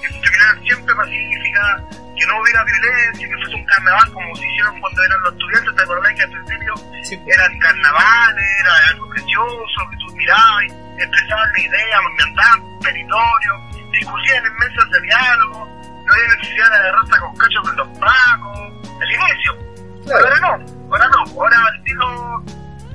[0.00, 1.82] que se terminaran siempre pacíficas,
[2.16, 5.76] que no hubiera violencia, que fuese un carnaval como se hicieron cuando eran los estudiantes,
[5.76, 7.20] ¿te acordás que al principio Sí.
[7.26, 13.52] eran carnavales, era algo precioso, que tú mirabas, y expresaban la idea, mandaban territorio,
[13.92, 15.66] discutían en mesas de diálogo,
[16.06, 18.60] no había necesidad de agarrarse con cachos con los pacos,
[19.00, 19.52] al inicio.
[20.04, 20.26] Claro.
[20.26, 22.44] Ahora no, ahora no, ahora al tiro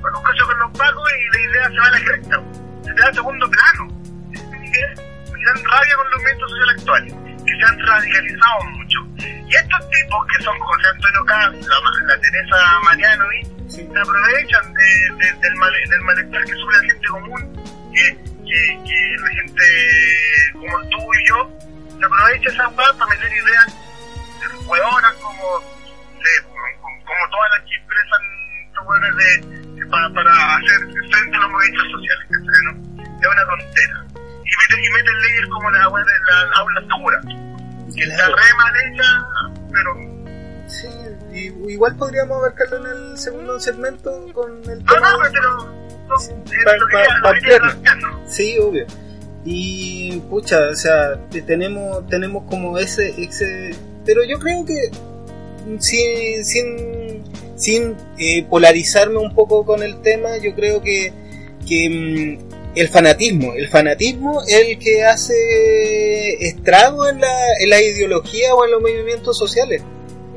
[0.02, 2.42] con los cachos con los pacos y la idea se va a la cresta,
[2.84, 3.88] se te da segundo plano.
[5.46, 7.14] Dan rabia con los movimientos sociales actuales,
[7.46, 9.00] que se han radicalizado mucho.
[9.48, 13.82] Y estos tipos que son José Antonio Caz, la, la Teresa Marianovic, Sí.
[13.92, 18.14] se aprovechan de, de- del, mal, del malestar que sufre la gente común, que,
[18.46, 19.64] que, que la gente
[20.54, 21.52] como tú y yo,
[22.00, 23.66] se aprovecha esa weá para meter ideas
[24.40, 28.22] de hueonas como, de, como, como todas las que expresan
[28.86, 30.80] hueones de, de- para, para hacer
[31.12, 32.72] frente a los movimientos sociales, ¿cachai, no?
[33.20, 34.05] Es una tontera.
[34.46, 37.22] Y meten, y meten leyes como la la, la aula segura,
[37.96, 39.06] que está re mal hecha,
[39.72, 40.16] pero
[40.68, 40.88] Sí,
[41.32, 45.12] y- igual podríamos abarcarlo en el segundo segmento con el No, tema.
[45.12, 45.52] no, pero
[46.08, 47.68] no, Pa- que pa- pa queda ampliarlo.
[47.72, 48.20] plantearlo.
[48.28, 48.86] Sí, obvio.
[49.46, 54.90] Y pucha, o sea, te- tenemos tenemos como ese ese pero yo creo que
[55.80, 57.24] sin sin
[57.56, 61.14] sin eh, polarizarme un poco con el tema, yo creo que
[61.68, 61.90] que
[62.42, 68.54] mm, el fanatismo, el fanatismo es el que hace estrago en la, en la ideología
[68.54, 69.82] o en los movimientos sociales.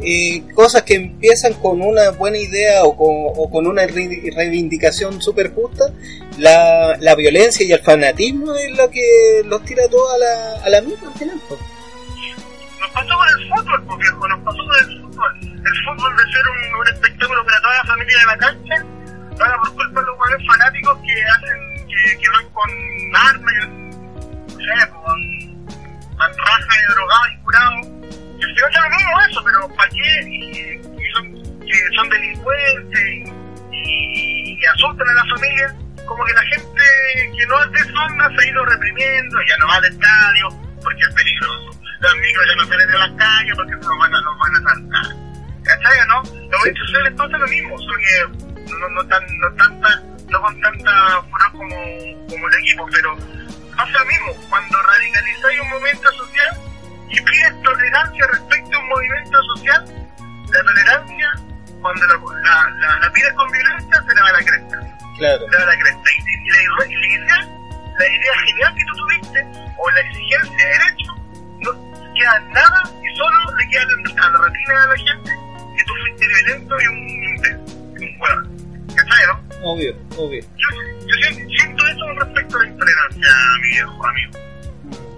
[0.01, 5.21] Eh, cosas que empiezan con una buena idea o con, o con una re- reivindicación
[5.21, 5.93] súper justa,
[6.39, 10.71] la, la violencia y el fanatismo es lo que los tira todos a la, a
[10.71, 11.41] la misma al final.
[12.81, 15.41] Nos pasó con el fútbol, viejo, nos pasó con el fútbol.
[15.43, 16.43] El fútbol de ser
[16.79, 18.75] un, espectáculo para toda la familia de la cancha,
[19.41, 21.59] ahora por culpa de los jugadores fanáticos que hacen,
[22.05, 22.71] que, van con
[23.17, 25.19] armas, no sé, pues, con,
[26.17, 27.87] con rajas drogados y curados.
[28.39, 30.29] Y al final es lo mismo eso, pero ¿para qué?
[30.29, 33.33] Y, son, que son delincuentes
[33.73, 35.77] y, y asustan a la familia.
[36.07, 36.83] Como que la gente
[37.37, 40.49] que no es de onda se ha ido reprimiendo, ya no va al estadio
[40.83, 41.71] porque es peligroso.
[42.01, 44.71] Los amigos ya no salen de las calles porque los van a, los van a
[44.71, 45.29] saltar.
[45.65, 46.23] ¿Cachai no?
[46.23, 50.61] Los movimientos sociales pasa lo mismo, solo que no, no, tan, no, tanta, no con
[50.61, 51.77] tanta furor como,
[52.29, 53.17] como el equipo, pero
[53.77, 54.35] pasa lo mismo.
[54.49, 56.59] Cuando radicalizáis un movimiento social
[57.09, 59.85] y pides tolerancia respecto a un movimiento social,
[60.53, 61.31] la tolerancia,
[61.81, 64.81] cuando la, la, la, la pides con violencia, se le va a la cresta
[65.19, 65.47] Claro.
[65.51, 66.11] la, la cresta.
[66.19, 67.49] Y, y la, y la idea,
[67.99, 69.47] la idea genial que tú tuviste,
[69.79, 71.13] o la exigencia de derecho,
[71.61, 73.83] no queda nada y solo le queda
[74.25, 75.31] a la retina de la gente
[75.77, 76.99] que tú fuiste violento y un,
[78.03, 78.87] un hueón.
[78.97, 79.48] ¿Cachai, no?
[79.63, 80.43] Obvio, obvio.
[80.43, 80.67] Yo,
[81.07, 83.29] yo siento eso respecto a la intolerancia,
[83.63, 84.33] mi viejo amigo.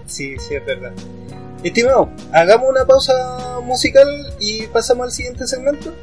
[0.05, 0.91] Sí, sí, es verdad.
[1.63, 4.07] Estimado, hagamos una pausa musical
[4.39, 5.93] y pasamos al siguiente segmento.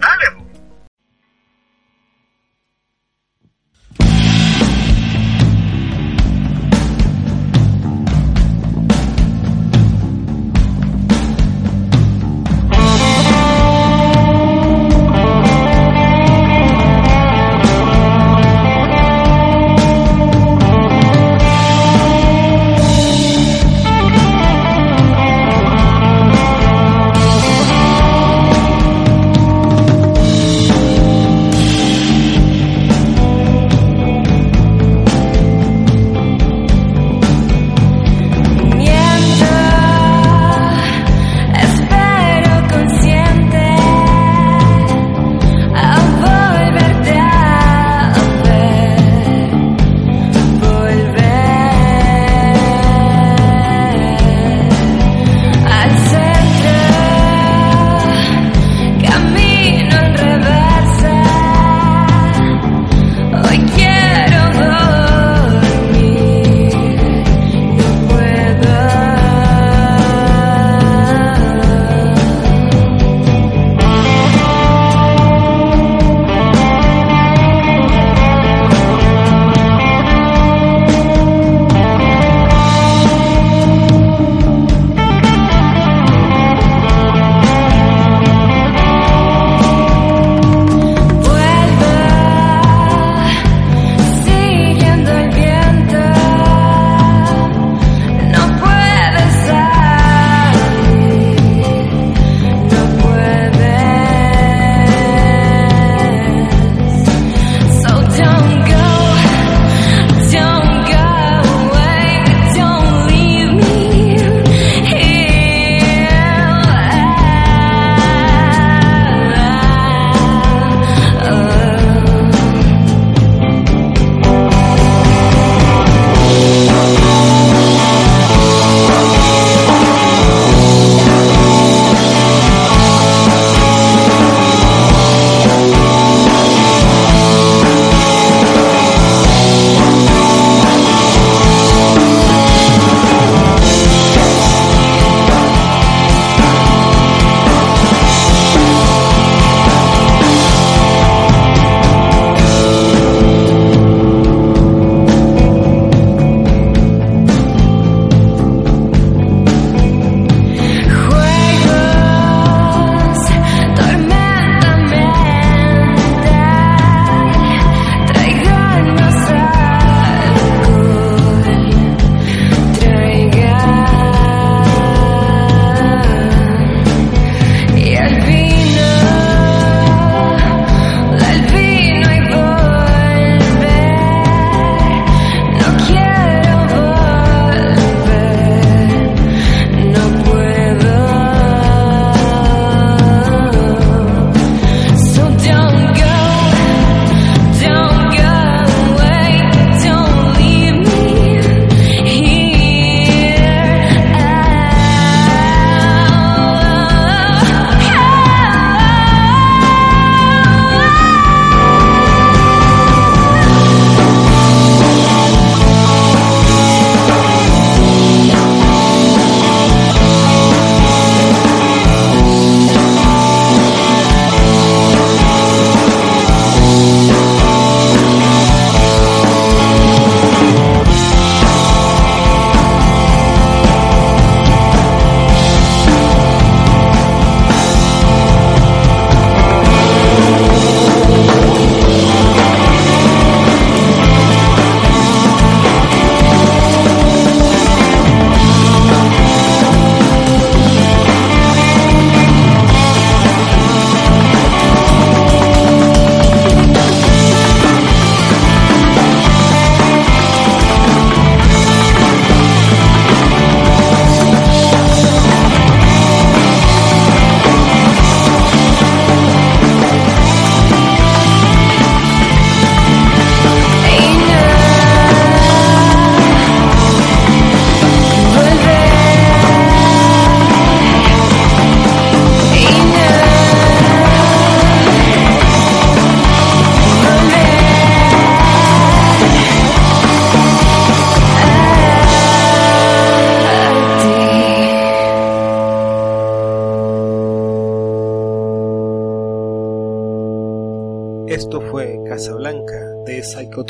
[0.00, 0.24] Dale,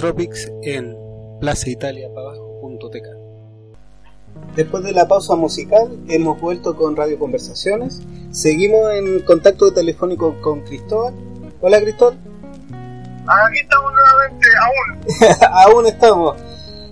[0.02, 0.96] Psychotropics en
[1.40, 3.06] plazaitaliapabajo.tk.
[4.56, 8.00] Después de la pausa musical, hemos vuelto con Radio Conversaciones.
[8.32, 11.14] Seguimos en contacto telefónico con Cristóbal.
[11.60, 12.18] Hola Cristóbal.
[13.28, 14.98] Aquí estamos nuevamente, aún.
[15.76, 16.36] aún estamos.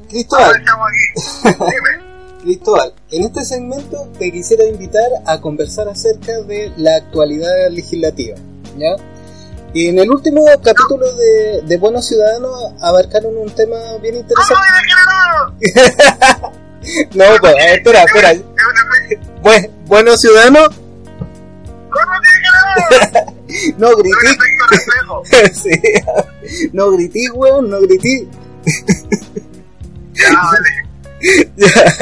[0.08, 0.44] Cristóbal.
[0.44, 1.58] Aún estamos aquí.
[1.64, 2.10] Dime.
[2.42, 8.36] Cristóbal, en este segmento te quisiera invitar a conversar acerca de la actualidad legislativa.
[8.78, 8.94] ¿ya?
[9.72, 14.62] Y en el último capítulo de, de Buenos Ciudadanos abarcaron un tema bien interesante.
[17.14, 18.32] no, pues, espera, espera.
[19.42, 20.70] Bueno, Buenos Ciudadanos.
[23.78, 24.26] no grití.
[25.54, 25.70] sí.
[26.72, 28.28] No grití, weón, no grití.
[30.14, 30.70] ya, vale.
[31.56, 31.96] ya,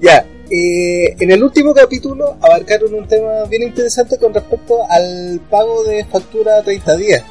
[0.00, 0.26] ya.
[0.50, 6.04] Eh, en el último capítulo abarcaron un tema bien interesante con respecto al pago de
[6.04, 7.22] factura a 30 días.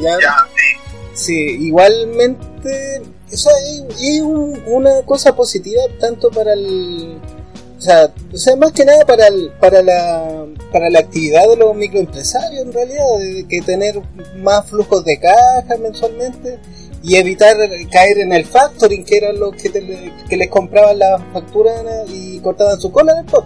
[0.00, 0.18] Ya,
[0.54, 0.80] sí.
[1.14, 1.34] Sí,
[1.66, 3.50] igualmente, eso
[3.98, 4.22] es,
[4.66, 7.18] una cosa positiva tanto para el.
[7.78, 11.56] O sea, o sea, más que nada para, el, para, la, para la actividad de
[11.56, 14.00] los microempresarios en realidad, de que tener
[14.36, 16.58] más flujos de caja mensualmente
[17.02, 17.56] y evitar
[17.90, 19.70] caer en el factoring, que eran los que,
[20.28, 23.44] que les compraban las facturas y cortaban su cola después.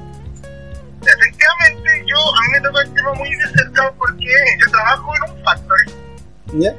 [1.03, 4.27] Efectivamente, yo a mí me tocó el tema muy de cerca porque
[4.61, 5.95] yo trabajo en un factoring.
[6.55, 6.75] ¿Ya?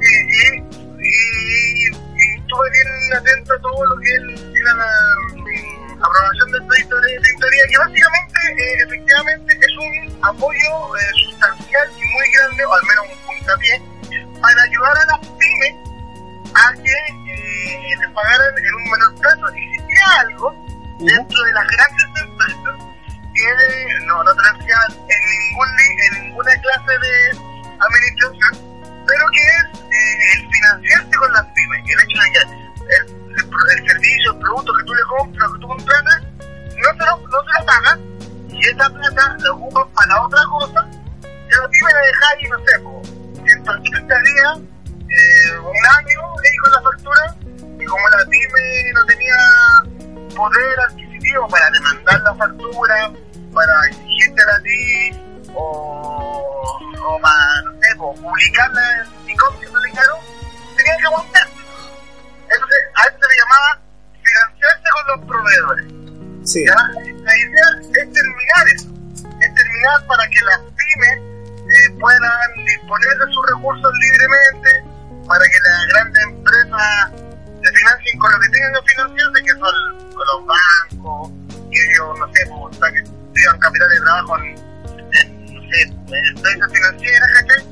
[0.00, 0.58] y,
[1.00, 1.88] y,
[2.38, 4.90] estuve bien atento a todo lo que era la
[5.34, 7.08] mm, aprobación del proyecto de
[7.38, 12.82] teoría, que básicamente, eh, efectivamente, es un apoyo eh, sustancial y muy grande, o al
[12.86, 13.82] menos un puntapié,
[14.40, 15.87] para ayudar a las pymes
[16.58, 19.48] a que eh, les pagaran en un menor plazo.
[19.48, 20.54] Existía algo
[20.98, 22.76] dentro de las grandes empresas
[23.34, 27.30] que no, no transían en, ningún, en ninguna clase de
[27.78, 28.52] administración,
[29.06, 31.84] pero que es eh, el financiarse con las pymes.
[31.86, 35.68] El hecho de que el, el, servicio, el producto que tú le compras, que tú
[35.68, 37.98] contratas, no se lo, no se lo pagas
[38.50, 40.88] y esa plata la ocupas para otra cosa,
[41.22, 43.06] y la pyme la ahí, no sé, por
[43.46, 44.58] 130 días
[45.10, 47.36] eh, un año ahí con la factura
[47.80, 49.36] y como la pyme no tenía
[50.36, 53.12] poder adquisitivo para demandar la factura,
[53.54, 59.72] para exigirte a ti o, o para, no sé, publicarla en cómo que le
[60.76, 61.48] tenía que aguantar.
[62.50, 63.80] Entonces, a esto se le llamaba
[64.22, 65.86] financiarse con los proveedores.
[66.44, 66.64] Sí.
[66.64, 68.88] La idea es terminar eso,
[69.40, 71.18] es terminar para que las pymes
[71.68, 74.97] eh, puedan disponer de sus recursos libremente,
[75.28, 77.12] para que las grandes empresas
[77.62, 79.74] se financien con lo que tengan que financiarse, que son
[80.16, 81.32] los bancos,
[81.70, 83.02] que ellos, no sé, pues, que
[83.34, 84.54] tengan capital de trabajo en,
[85.52, 85.82] no sé,
[86.32, 87.64] empresas financieras, ¿cachai?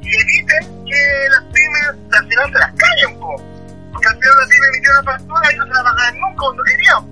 [0.00, 4.66] Y eviten que las pymes al final se las callen, porque al final la pyme
[4.68, 7.02] emitió una factura y no se la pagan nunca cuando querían,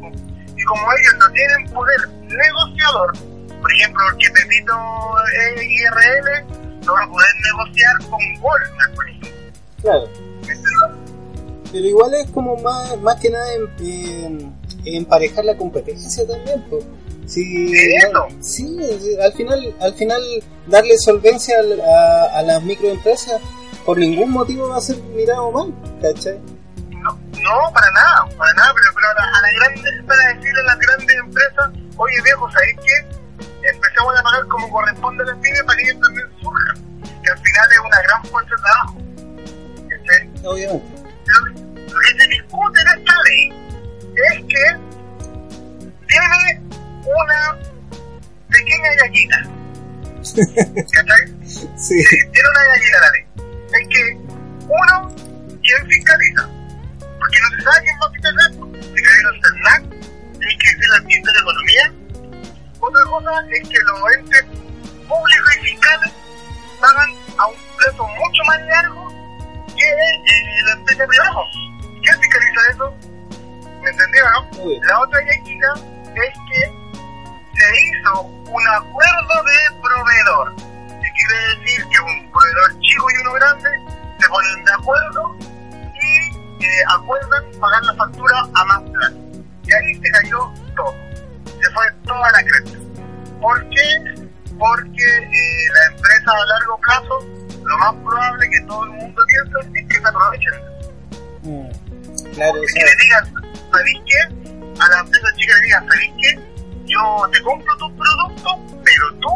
[0.57, 3.13] y como ellos no tienen poder negociador,
[3.61, 4.75] por ejemplo, el que Pepito
[5.45, 9.40] es IRL, no va a poder negociar con Walmart, por ejemplo
[9.83, 10.09] Claro.
[11.73, 16.85] Pero igual es como más, más que nada en, emparejar la competencia también, pues.
[17.27, 17.69] Sí,
[18.41, 20.23] sí, al final, al final
[20.67, 23.41] darle solvencia a, a, las microempresas
[23.87, 26.41] por ningún motivo va a ser mirado mal, ¿cachai?
[26.91, 30.65] No, no, para nada, para nada, pero, pero a, la, a grandes, para decirle a
[30.65, 33.71] las grandes empresas, oye viejo, ¿sabéis qué?
[33.73, 36.77] Empecemos a pagar como corresponde a las pymes para que ellos también surjan,
[37.23, 39.10] que al final es una gran fuerza de trabajo.
[40.45, 40.87] Obviamente.
[41.27, 43.53] Lo, que se discute en esta ley
[44.17, 44.65] es que
[46.09, 46.61] tiene
[47.05, 47.59] una
[48.49, 49.39] pequeña gallina.
[50.93, 51.25] ¿Cachai?
[51.77, 52.03] Sí.
[52.33, 53.25] Tiene una gallina la ley.
[53.73, 54.03] Es que,
[54.65, 55.15] uno,
[55.63, 56.49] ¿quién fiscaliza?
[57.19, 58.51] Porque no se sabe quién va a fiscalizar.
[58.95, 59.83] Fiscaliza el CERNAC,
[60.39, 61.93] tiene que ser el Ministerio de Economía.
[62.81, 64.45] Otra cosa es que los entes
[65.07, 66.13] públicos y fiscales
[66.81, 69.20] pagan a un plazo mucho más largo
[69.81, 71.31] que eh, la empresa privada.
[71.81, 72.95] ¿Quién fiscaliza eso?
[73.83, 74.87] ¿Me entendieron, no?
[74.89, 75.75] La otra yaquita
[76.15, 76.61] es que
[77.55, 80.57] se hizo un acuerdo de proveedor.
[80.57, 83.71] Que quiere decir que un proveedor chico y uno grande
[84.19, 85.37] se ponen de acuerdo
[86.03, 89.17] y eh, acuerdan pagar la factura a más plata.
[89.65, 90.95] Y ahí se cayó todo.
[91.47, 92.79] Se fue toda la cresta.
[93.41, 94.29] ¿Por qué?
[94.59, 99.59] Porque eh, la empresa a largo plazo lo más probable que todo el mundo piensa
[99.75, 100.55] es que se aprovechen.
[101.43, 102.85] Mm, claro, sea...
[102.85, 104.81] le digan, ¿sabéis qué?
[104.81, 106.41] A la empresa chica le digan, ¿sabéis qué?
[106.87, 108.55] Yo te compro tus productos,
[108.85, 109.29] pero tú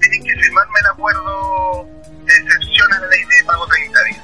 [0.00, 1.88] tienes que firmarme el acuerdo
[2.24, 4.22] de excepción a la ley de pago 30 días.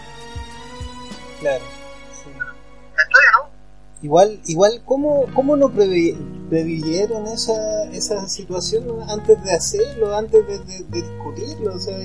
[1.40, 1.64] Claro.
[2.12, 2.30] Sí.
[2.36, 3.57] ¿no?
[4.00, 6.16] Igual, igual ¿cómo, cómo no previ
[6.48, 11.74] previeron esa, esa situación antes de hacerlo, antes de, de, de discutirlo?
[11.74, 11.98] O sea,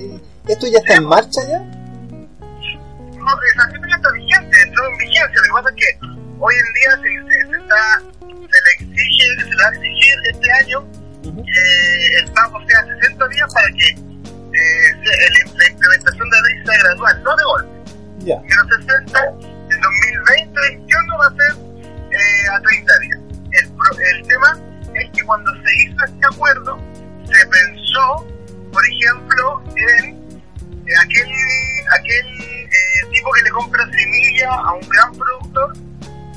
[0.48, 1.60] ¿Esto ya está en marcha ya?
[1.60, 5.36] No, esa ya está vigente, entró en vigencia.
[5.36, 5.86] Lo que pasa es que
[6.40, 10.52] hoy en día se, se, está, se le exige, se le va a exigir este
[10.52, 14.92] año que el pago sea 60 días para que eh,
[15.58, 17.70] la implementación de la ley sea gradual, no de golpe.
[18.26, 18.42] Ya.
[18.42, 19.20] Que los 60
[19.70, 19.80] en
[20.50, 21.73] 2020-2021 va a ser
[22.14, 23.20] eh, a 30 días.
[23.52, 23.72] El,
[24.18, 24.60] el tema
[24.96, 26.80] es que cuando se hizo este acuerdo,
[27.26, 28.28] se pensó,
[28.72, 31.28] por ejemplo, en aquel,
[32.00, 35.74] aquel eh, tipo que le compra semilla a un gran productor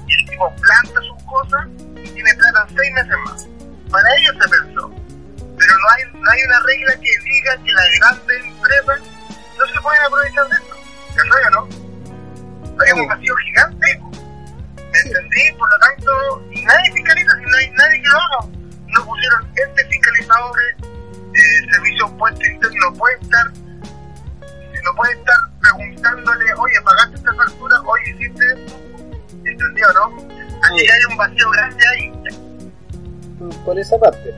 [0.07, 1.66] y el tipo planta sus cosas
[1.97, 3.49] y tiene plata seis meses más.
[3.91, 4.91] Para ello se pensó.
[5.59, 9.01] Pero no hay, no hay una regla que diga que las grandes empresas
[9.59, 10.77] no se pueden aprovechar de esto.
[11.14, 11.68] ¿Cachai o no?
[12.85, 13.66] Hay un vacío gigante.
[15.59, 18.49] Por lo tanto, nadie fiscaliza si no hay nadie que lo haga.
[18.89, 23.53] No pusieron este fiscalizadores, eh, servicio puesto interno no puede estar,
[24.85, 28.75] no puede estar preguntándole, oye, pagaste esta factura, oye, hiciste esto,
[29.45, 30.17] ¿entendió no?
[30.63, 32.13] Así que hay un vacío grande ahí.
[33.65, 34.35] Por esa parte.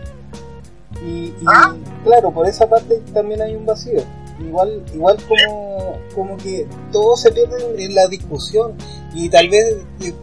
[1.02, 1.74] Y, ¿Ah?
[2.04, 4.02] claro, por esa parte también hay un vacío.
[4.40, 8.76] Igual, igual como, como que todo se pierde en la discusión
[9.12, 10.14] y tal vez eh,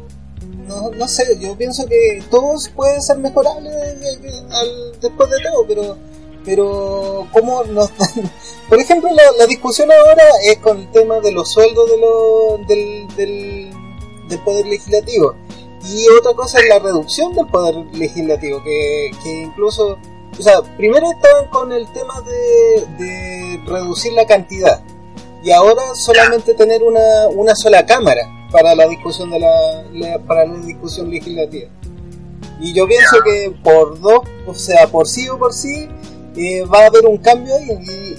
[0.75, 3.73] no, no sé, yo pienso que todos pueden ser mejorables
[5.01, 5.97] después de todo, pero
[6.43, 7.89] pero cómo nos
[8.69, 12.67] por ejemplo la, la, discusión ahora es con el tema de los sueldos de los,
[12.67, 13.73] del, del,
[14.29, 15.33] del poder legislativo.
[15.87, 19.97] Y otra cosa es la reducción del poder legislativo que, que incluso
[20.37, 24.83] o sea primero estaban con el tema de, de reducir la cantidad
[25.43, 30.55] y ahora solamente tener una, una sola cámara para la discusión de la, para la
[30.59, 31.69] discusión legislativa.
[32.61, 35.89] Y yo pienso que por dos o sea por sí o por sí
[36.37, 37.69] eh, va a haber un cambio ahí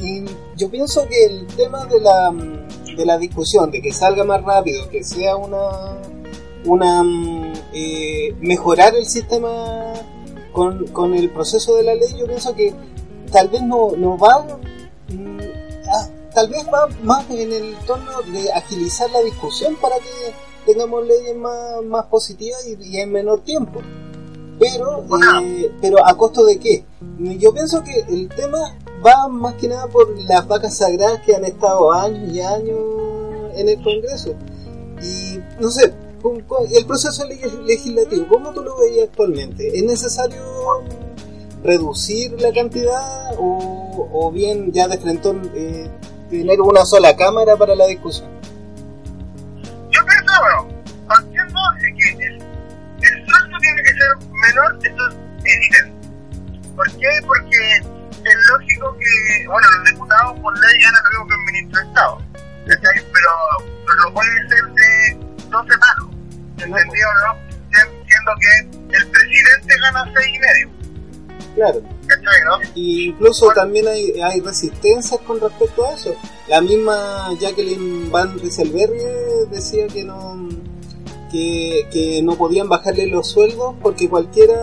[0.02, 0.24] y,
[0.58, 2.32] yo pienso que el tema de la,
[2.96, 5.98] de la discusión, de que salga más rápido, que sea una,
[6.64, 9.92] una eh, mejorar el sistema
[10.52, 12.72] con, con, el proceso de la ley, yo pienso que
[13.30, 14.46] tal vez no, no va,
[15.10, 15.40] mm,
[15.88, 20.34] ah, tal vez va más en el tono de agilizar la discusión para que
[20.70, 23.80] tengamos leyes más, más positivas y, y en menor tiempo.
[24.58, 25.06] Pero
[25.42, 26.84] eh, pero a costo de qué
[27.38, 31.44] yo pienso que el tema va más que nada por las vacas sagradas que han
[31.46, 32.80] estado años y años
[33.54, 34.34] en el Congreso.
[35.02, 35.94] Y no sé
[36.74, 37.24] el proceso
[37.64, 40.42] legislativo cómo tú lo veías actualmente es necesario
[41.62, 45.88] reducir la cantidad o, o bien ya de frente eh,
[46.30, 48.28] tener una sola cámara para la discusión
[49.90, 52.34] yo pienso bueno partiendo de que el,
[53.02, 55.14] el sueldo tiene que ser menor, esto es
[55.44, 56.08] evidente.
[56.74, 57.08] ¿Por qué?
[57.26, 61.80] Porque es lógico que, bueno, los diputados por ley ganan lo mismo que el ministro
[61.80, 62.18] de Estado,
[62.66, 63.30] pero,
[63.86, 65.18] pero no puede ser de
[65.48, 66.10] 12 palos,
[66.58, 67.46] ¿entendido no?
[67.70, 70.70] Siendo que el presidente gana seis y medio.
[71.54, 71.95] Claro.
[72.44, 72.70] ¿No?
[72.74, 76.14] Y incluso también hay, hay resistencias con respecto a eso.
[76.48, 78.92] La misma Jacqueline Van Rieselberg
[79.50, 80.48] decía que no
[81.30, 84.54] que, que no podían bajarle los sueldos porque cualquiera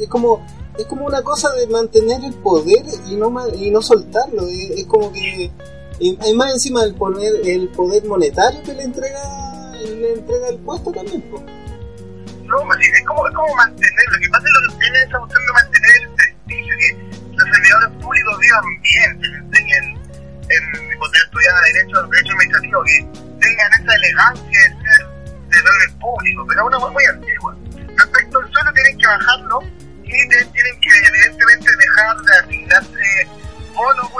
[0.00, 0.44] es como
[0.78, 5.12] es como una cosa de mantener el poder y no y no soltarlo es, como
[5.12, 5.50] que
[5.98, 10.90] es más encima del poner el poder monetario que le entrega le entrega el puesto
[10.90, 11.42] también pues.
[11.42, 15.46] no es como, es como mantener lo que pasa es lo que tiene esa cuestión
[15.46, 15.79] de mantener
[17.70, 19.84] servidores públicos vivan bien enseñen
[20.48, 22.98] en, cuando estudian derecho derecho administrativo que
[23.40, 25.06] tengan esa elegancia de ser
[25.50, 27.56] del orden público, pero una muy antigua.
[27.96, 29.60] Respecto al suelo tienen que bajarlo
[30.04, 33.28] y tienen que evidentemente dejar de asignarse
[33.74, 34.10] bonos,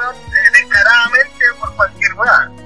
[0.53, 2.57] descaradamente por cualquier weón.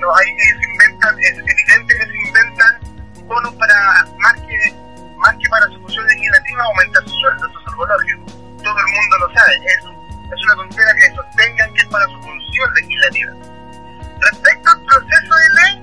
[0.00, 2.80] No, hay, ellos inventan, es evidente que se inventan
[3.26, 4.74] bonos para, más que,
[5.16, 8.45] más que para su función legislativa, aumentar su sueldo, eso es algo lógico.
[8.66, 12.20] Todo el mundo lo sabe, es, es una tontera que sostengan que es para su
[12.20, 13.32] función legislativa.
[14.32, 15.82] Respecto al proceso de ley,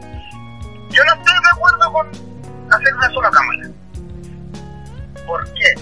[0.90, 2.08] yo no estoy de acuerdo con
[2.74, 3.70] hacer una sola cámara.
[5.26, 5.76] ¿Por qué?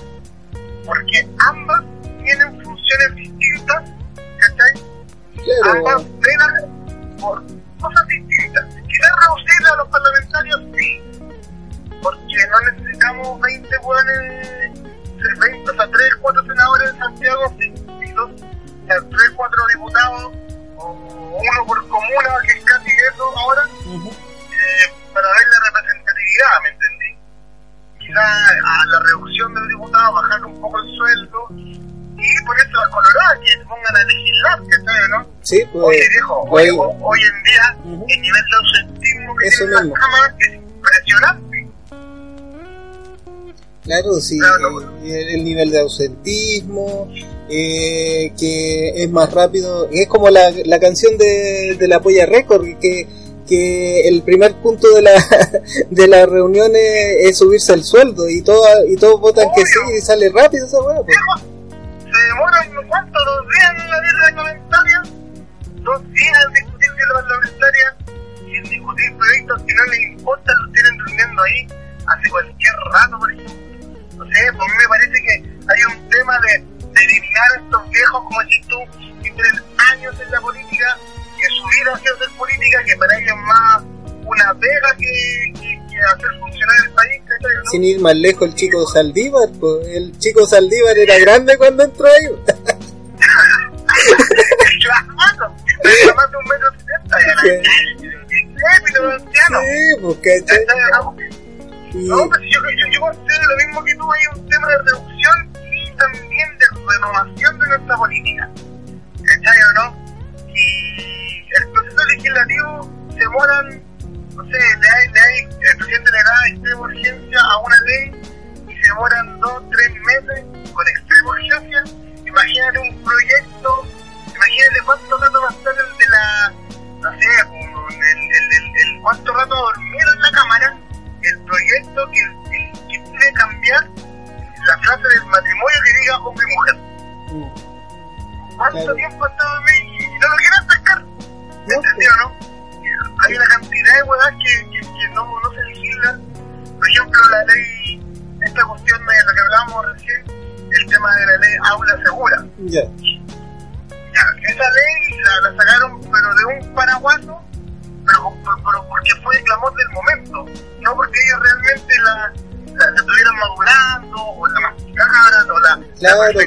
[0.86, 1.82] Porque ambas
[2.24, 3.84] tienen funciones distintas,
[4.38, 4.74] ¿cachai?
[5.44, 5.90] Claro.
[5.90, 7.44] Ambas velan por
[7.80, 8.66] cosas distintas.
[8.76, 10.62] ¿Quieres reducirle a los parlamentarios?
[10.78, 11.02] Sí.
[12.04, 14.91] Porque no necesitamos 20 buenos,
[15.40, 20.34] 20, o sea, 3, 4 senadores en Santiago, y dos, o sea, 3, 4 diputados,
[20.78, 26.70] o uno por comuna, que es casi eso ahora, eh, para ver la representatividad, ¿me
[26.70, 27.18] entendí?
[28.00, 31.48] Quizás a la reducción de los diputados, bajar un poco el sueldo,
[32.22, 35.28] y por eso las coloradas que se pongan a legislar, ¿cachai, no?
[35.42, 35.86] Sí, pues.
[35.86, 40.54] Oye, viejo, hoy, hoy en día, el nivel de ausentismo que tiene la Cámara es
[40.54, 41.51] impresionante.
[43.84, 47.12] Claro, sí, Claro, eh, el, nivel de ausentismo,
[47.50, 52.64] eh, que es más rápido, es como la, la canción de, de la Polla Record,
[52.80, 53.08] que,
[53.48, 55.12] que el primer punto de la,
[55.90, 59.80] de la reunión es, es subirse el sueldo y, todo, y todos votan que sí
[59.86, 59.98] Obvio.
[59.98, 61.02] y sale rápido esa weá.
[61.02, 61.18] pues.
[62.04, 63.20] Se demoran, ¿no ¿cuánto?
[63.26, 65.04] ¿Dos días en la vida reglamentaria?
[65.82, 67.96] Dos días en discutir la parlamentaria
[68.46, 71.68] y en discutir proyectos que no les importa, los tienen durmiendo ahí
[72.06, 73.71] hace cualquier rato, por ejemplo.
[74.22, 77.60] No sé, pues a mí me parece que hay un tema de, de eliminar a
[77.60, 78.78] estos viejos, como decís tú,
[79.24, 80.98] que tienen años en la política,
[81.38, 83.84] que su vida ha sido hacer política, que para ellos es más
[84.24, 87.22] una pega que, que, que hacer funcionar el país.
[87.72, 92.06] Sin ir más lejos, el chico Saldívar, pues, el chico Saldívar era grande cuando entró
[92.06, 92.28] ahí.
[96.16, 99.60] Más de un metro setenta, ya era decrépito, anciano.
[99.62, 100.66] Sí, pues, ¿cachai?
[101.94, 103.00] Y- No, pues yo, yo, yo
[103.52, 104.76] lo mismo que tú, hay un tema de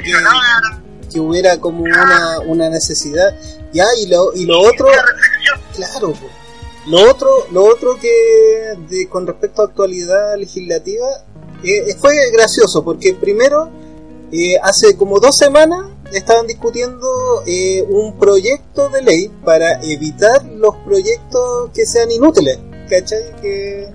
[0.05, 3.37] que- hubiera como una, una necesidad.
[3.73, 4.87] Ya, y lo, y lo otro,
[5.75, 6.13] claro,
[6.87, 11.07] lo otro, lo otro que de, con respecto a actualidad legislativa
[11.63, 13.71] eh, fue gracioso, porque primero,
[14.33, 20.77] eh, hace como dos semanas estaban discutiendo eh, un proyecto de ley para evitar los
[20.85, 23.35] proyectos que sean inútiles, ¿cachai?
[23.41, 23.89] Que,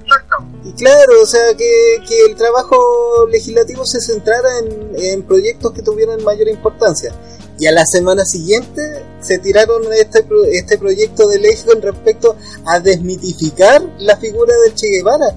[0.80, 6.24] claro, o sea, que, que el trabajo legislativo se centrara en, en proyectos que tuvieran
[6.24, 7.14] mayor importancia.
[7.60, 8.82] Y a la semana siguiente
[9.22, 14.88] se tiraron este, este proyecto de ley con respecto a desmitificar la figura del Che
[14.88, 15.36] Guevara.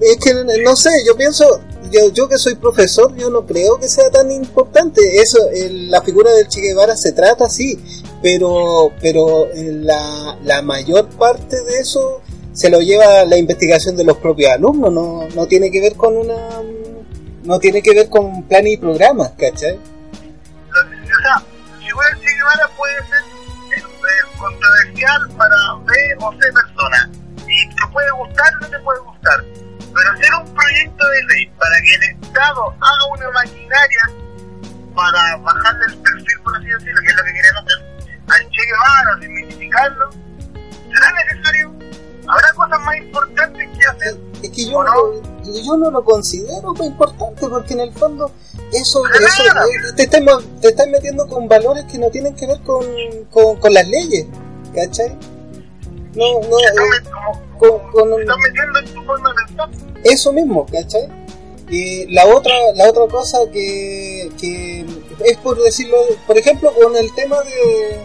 [0.00, 0.32] Es que
[0.64, 1.44] no sé, yo pienso,
[1.92, 5.00] yo, yo que soy profesor, yo no creo que sea tan importante.
[5.20, 7.78] Eso, el- la figura del Che Guevara se trata, sí,
[8.22, 12.20] pero, pero eh, la, la mayor parte de eso
[12.52, 16.16] se lo lleva la investigación de los propios alumnos, no, no tiene que ver con
[16.16, 16.36] una,
[17.44, 19.76] no tiene que ver con planes y programas, ¿cachai?
[19.76, 21.42] O sea,
[21.80, 23.40] si fuera el Che Guevara puede ser
[24.40, 27.08] controversial para B o C personas.
[27.46, 29.44] Y te puede gustar o no te puede gustar.
[29.78, 34.02] Pero hacer un proyecto de ley para que el Estado haga una maquinaria
[34.94, 37.78] para bajarle el perfil, por así decirlo, que es lo que quieren hacer,
[38.28, 38.90] al Che Guevara.
[39.80, 40.29] ¿Habrá
[42.70, 44.20] cosas más importantes que hacer?
[44.42, 47.92] Es que yo, ¿O no, lo- yo no lo considero muy importante porque en el
[47.92, 48.30] fondo
[48.72, 50.22] eso, eso eh, te, estás,
[50.60, 52.84] te estás metiendo con valores que no tienen que ver con,
[53.30, 54.26] con, con las leyes,
[54.74, 55.16] ¿cachai?
[56.14, 57.02] No, no, eh,
[57.58, 58.24] con- con un-
[60.04, 61.08] eso mismo, ¿cachai?
[61.68, 64.84] Y la otra, la otra cosa que, que
[65.24, 65.96] es por decirlo,
[66.26, 68.00] por ejemplo, con el tema de,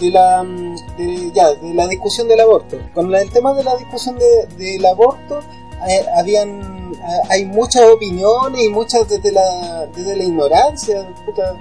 [0.00, 2.78] de la mm, de, ya, de la discusión del aborto.
[2.94, 5.40] Con el tema de la discusión de, del aborto,
[5.88, 11.56] eh, habían ha- hay muchas opiniones y muchas desde la, desde la ignorancia, puta.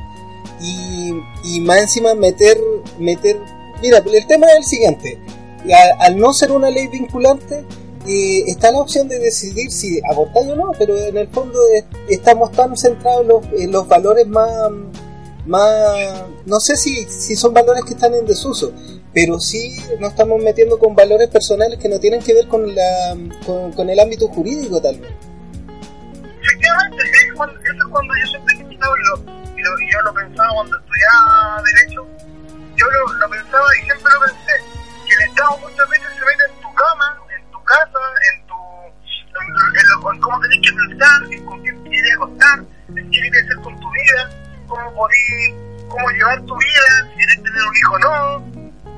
[0.61, 1.11] y,
[1.43, 2.57] y más encima meter,
[2.99, 3.39] meter,
[3.81, 5.19] mira, el tema es el siguiente,
[5.73, 7.65] A- al no ser una ley vinculante,
[8.07, 11.85] eh, está la opción de decidir si abortar o no, pero en el fondo es-
[12.09, 14.69] estamos tan centrados en los valores más,
[15.45, 18.73] más, no sé si, si son valores que están en desuso,
[19.13, 23.15] pero sí nos estamos metiendo con valores personales que no tienen que ver con, la,
[23.45, 25.11] con, el ámbito jurídico tal vez.
[26.41, 30.53] Efectivamente, es cuando, eso es cuando yo siempre he y, lo, y, yo lo pensaba
[30.53, 32.07] cuando estudiaba Derecho,
[32.75, 32.85] yo
[33.19, 34.65] lo, pensaba y siempre lo pensé,
[35.07, 37.99] que el Estado muchas veces se mete en tu cama, en tu casa,
[38.33, 38.53] en tu
[40.11, 43.79] en, cómo tenés que pensar, en con quién quieres acostar, en qué quieres hacer con
[43.79, 44.29] tu vida,
[44.73, 45.53] cómo podés,
[45.87, 48.53] cómo llevar tu vida, si quieres tener un hijo o no.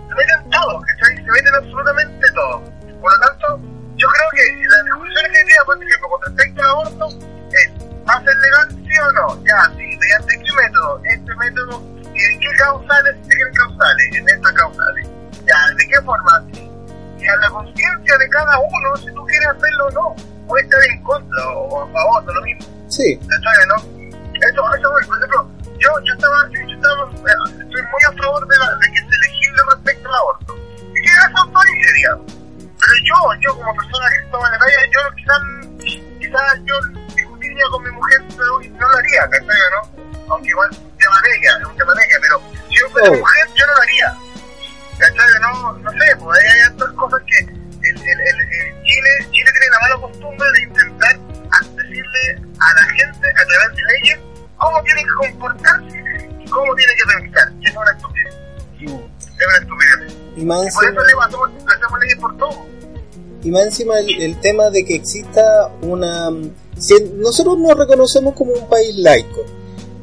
[0.07, 1.15] Se meten todo, ¿cachai?
[1.17, 2.63] Se meten absolutamente todo.
[3.01, 3.59] Por lo tanto,
[3.97, 7.07] yo creo que la discusión que día, por ejemplo, con respecto al aborto,
[7.51, 7.71] es,
[8.07, 9.43] ¿va a ser legal sí o no?
[9.43, 14.29] Ya, sí, mediante qué método, este método, y en qué causales, ¿De qué causales, en
[14.29, 15.09] estas causales.
[15.45, 16.45] Ya, ¿de qué forma?
[17.19, 20.15] Y a la conciencia de cada uno, si tú quieres hacerlo o no,
[20.47, 22.65] puede estar en contra o a favor de lo mismo.
[22.87, 23.19] Sí.
[23.19, 23.75] ¿Sabes, no?
[24.35, 25.49] Eso, eso, por ejemplo,
[25.79, 29.61] yo, yo estaba, yo, estaba, estoy muy a favor de, la, de que se legisle
[29.71, 30.55] respecto al aborto.
[30.91, 32.33] Y que es autorice, digamos.
[32.57, 35.41] Pero yo, yo como persona que estaba en la calle, yo quizás,
[36.19, 36.75] quizás yo
[37.15, 40.33] discutiría con mi mujer, pero no lo haría, ¿cachai, no?
[40.33, 43.15] Aunque igual de ella, es un tema pero si yo fuera oh.
[43.15, 44.17] mujer, yo no lo haría.
[44.97, 45.39] ¿Cachai?
[45.41, 49.79] No, no sé, pues hay otras cosas que el, el, el, Chile, Chile tiene la
[49.81, 51.19] mala costumbre de intentar
[51.75, 54.19] decirle a la gente a través de leyes
[54.57, 57.53] cómo tiene que comportarse y cómo tiene que pensar.
[57.61, 58.35] Y es una estupidez.
[58.81, 60.15] Es una estupidez.
[60.37, 62.65] Y, más por eso le hacemos, hacemos leyes por todo.
[63.43, 66.29] Y más encima el, el, tema de que exista una...
[66.77, 69.45] Si nosotros nos reconocemos como un país laico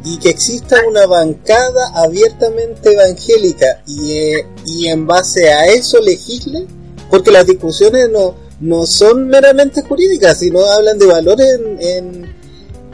[0.05, 6.67] y que exista una bancada abiertamente evangélica y, eh, y en base a eso legisle,
[7.11, 12.42] porque las discusiones no, no son meramente jurídicas, sino hablan de valores en, en,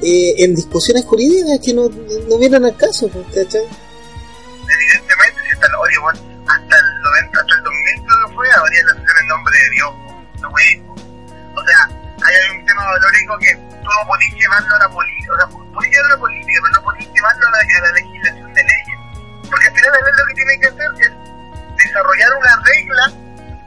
[0.03, 3.67] eh, en discusiones jurídicas que no, no vienen al caso, pues, ¿cachai?
[3.67, 8.83] Evidentemente, si hasta el, bueno, hasta el 90, hasta el 2000 creo que fue, habría
[8.85, 9.91] la en nombre de Dios,
[10.41, 11.83] no O sea,
[12.23, 15.91] hay un tema valórico que tú no podés llevarlo a la política, o sea, podés
[15.91, 18.99] llevarlo a la política, pero no podés llevarlo a la, a la legislación de leyes.
[19.51, 21.13] Porque al final lo que tiene que hacer es
[21.85, 23.05] desarrollar una regla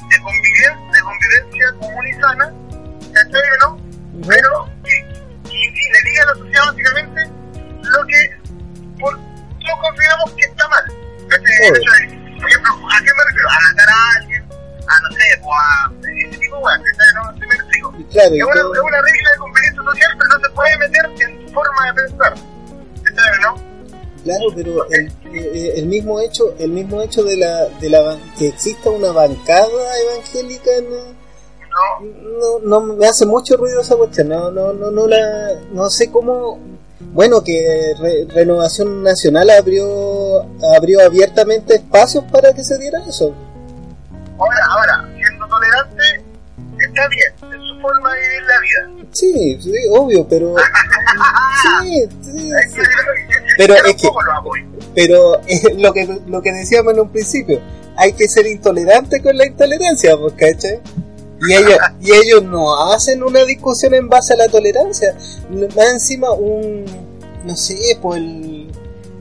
[0.08, 2.54] de convivencia, de convivencia común y sana,
[3.14, 3.70] ¿cachai o no?
[4.28, 5.11] Pero que,
[5.52, 7.22] que, le diga a la sociedad básicamente
[7.82, 8.20] lo que
[9.00, 10.84] por, todos consideramos que está mal.
[11.28, 11.68] ¿cachai?
[11.68, 13.50] El hecho de, por ejemplo, ¿a qué me refiero?
[13.50, 14.44] A matar a alguien,
[14.88, 17.14] a no sé, o a ese tipo de ¿cachai?
[17.16, 17.92] No, sé me explico.
[18.12, 21.46] Claro, es, una, es una regla de convivencia social, pero no se puede meter en
[21.46, 22.34] tu forma de pensar.
[23.42, 23.72] ¿no?
[24.24, 28.50] Claro, pero el, eh, el, mismo hecho, el mismo hecho de la, de la que
[28.50, 30.70] exista una bancada evangélica
[31.72, 34.30] no, no, no me hace mucho ruido esa cuestión.
[34.30, 36.60] No, no, no, no la, no sé cómo.
[37.14, 37.94] Bueno, que
[38.30, 40.44] Renovación Nacional abrió,
[40.76, 43.34] abrió abiertamente espacios para que se diera eso.
[44.38, 46.04] Ahora, ahora, siendo tolerante,
[46.80, 49.06] está bien, es su forma de vivir la vida.
[49.12, 50.56] Sí, sí, obvio, pero.
[51.84, 52.82] sí, sí, sí.
[53.58, 54.10] Pero es que,
[54.96, 57.60] pero es lo que lo que decíamos en un principio,
[57.98, 60.80] hay que ser intolerante con la intolerancia, ¿cachai?
[61.48, 65.16] Y ellos, y ellos no hacen una discusión en base a la tolerancia.
[65.50, 66.86] Más encima un,
[67.46, 68.72] no sé, pues el,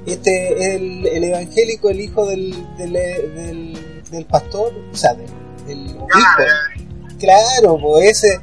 [0.07, 5.27] este, el, el evangélico, el hijo del, del, del, del pastor, o sea, del,
[5.67, 6.43] del obispo.
[7.19, 8.41] Claro, pues ese,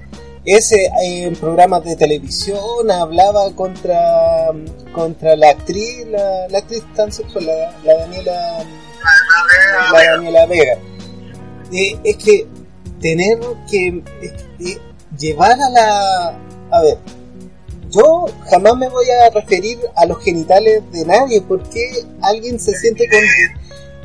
[0.48, 4.52] ese en programas de televisión hablaba contra
[4.94, 8.64] contra la actriz la, la actriz tan sexual la, la Daniela
[9.92, 10.78] la Daniela Vega
[11.74, 12.48] eh, es que
[13.00, 13.40] tener
[13.70, 14.04] que
[15.18, 16.40] llevar a la
[16.72, 16.98] a ver
[17.90, 23.08] yo jamás me voy a referir a los genitales de nadie porque alguien se siente
[23.10, 23.20] con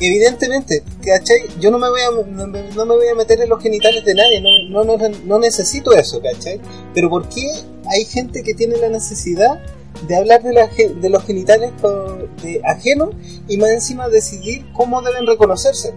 [0.01, 1.43] evidentemente, ¿cachai?
[1.61, 2.47] Yo no me voy a, no,
[2.87, 6.61] me voy a meter en los genitales de nadie, no, no, no, necesito eso, ¿cachai?
[6.95, 7.47] Pero ¿por qué
[7.89, 9.61] hay gente que tiene la necesidad
[10.09, 11.71] de hablar de, la, de los genitales
[12.43, 13.11] de ajenos
[13.47, 15.95] y más encima decidir cómo deben reconocerse?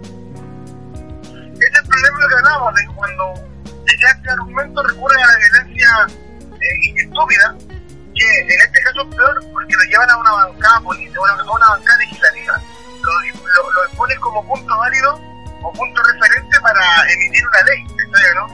[2.45, 3.33] Hablamos, de cuando
[3.85, 5.89] este argumento recurre a la violencia
[6.53, 7.55] eh, estúpida,
[8.13, 11.69] que en este caso es peor porque lo llevan a una bancada política, a una
[11.69, 12.61] bancada legislativa
[13.05, 15.19] lo, lo, expones como punto válido
[15.63, 16.81] o punto referente para
[17.13, 17.83] emitir una ley,
[18.35, 18.45] ¿no?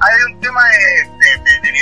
[0.00, 1.72] Hay un tema de, de, de, de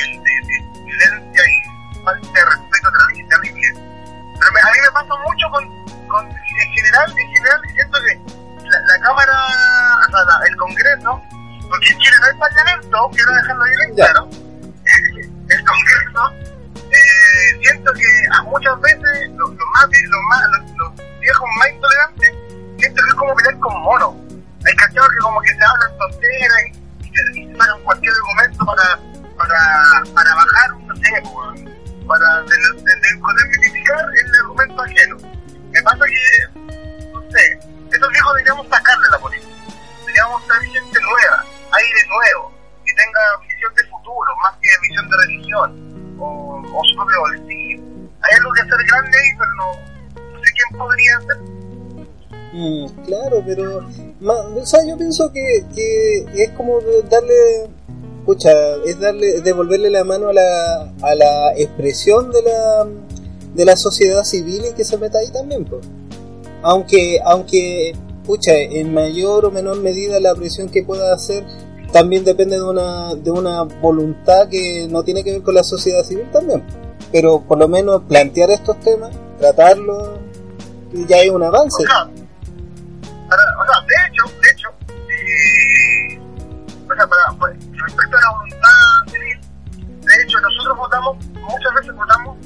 [0.85, 3.73] violencia y falta de respeto a la ley terrible.
[3.75, 8.81] Pero a mí me pasa mucho con, con, en general, en general siento que la,
[8.81, 9.35] la Cámara,
[10.07, 11.23] o sea, el Congreso,
[11.69, 14.29] porque en Chile no hay parlamento, quiero dejarlo bien claro,
[15.49, 16.33] el Congreso,
[16.75, 21.69] eh, siento que a muchas veces los, los más, los más los, los viejos más
[21.71, 22.31] intolerantes
[22.79, 24.15] siento que es como pelear con monos.
[24.67, 28.99] Hay cachorros que como que se hablan tonteras y, y, se sacan cualquier argumento para,
[29.37, 31.23] para, para bajar, no sé,
[32.07, 35.17] para desmitificar el argumento ajeno.
[35.71, 36.61] Me pasa que,
[37.13, 37.61] no sé,
[37.93, 38.67] esos viejos, digamos,
[40.73, 42.53] gente nueva, aire nuevo,
[42.85, 47.83] que tenga visión de futuro, más que visión de religión o, su propio bolsillo.
[48.21, 51.37] Hay algo que hacer grande ahí, pero no, sé quién podría hacer.
[52.53, 53.85] Mm, claro, pero
[54.21, 57.71] o sea, yo pienso que, que es como darle,
[58.21, 58.51] escucha,
[58.85, 62.87] es darle, devolverle la mano a la, a la expresión de la,
[63.55, 65.87] de la sociedad civil y que se meta ahí también, pues.
[66.63, 67.93] Aunque, aunque,
[68.29, 71.47] escucha, en mayor o menor medida la presión que pueda hacer
[71.95, 76.05] también depende de una, de una voluntad que no tiene que ver con la sociedad
[76.05, 76.63] civil también.
[77.11, 80.19] Pero por lo menos plantear estos temas, tratarlos,
[80.93, 81.83] ya hay un avance.
[81.87, 84.69] Para, o sea, de hecho, de hecho,
[85.09, 86.21] eh,
[86.85, 89.41] o pues, respecto a la voluntad civil,
[90.03, 92.37] de hecho, nosotros votamos, muchas veces votamos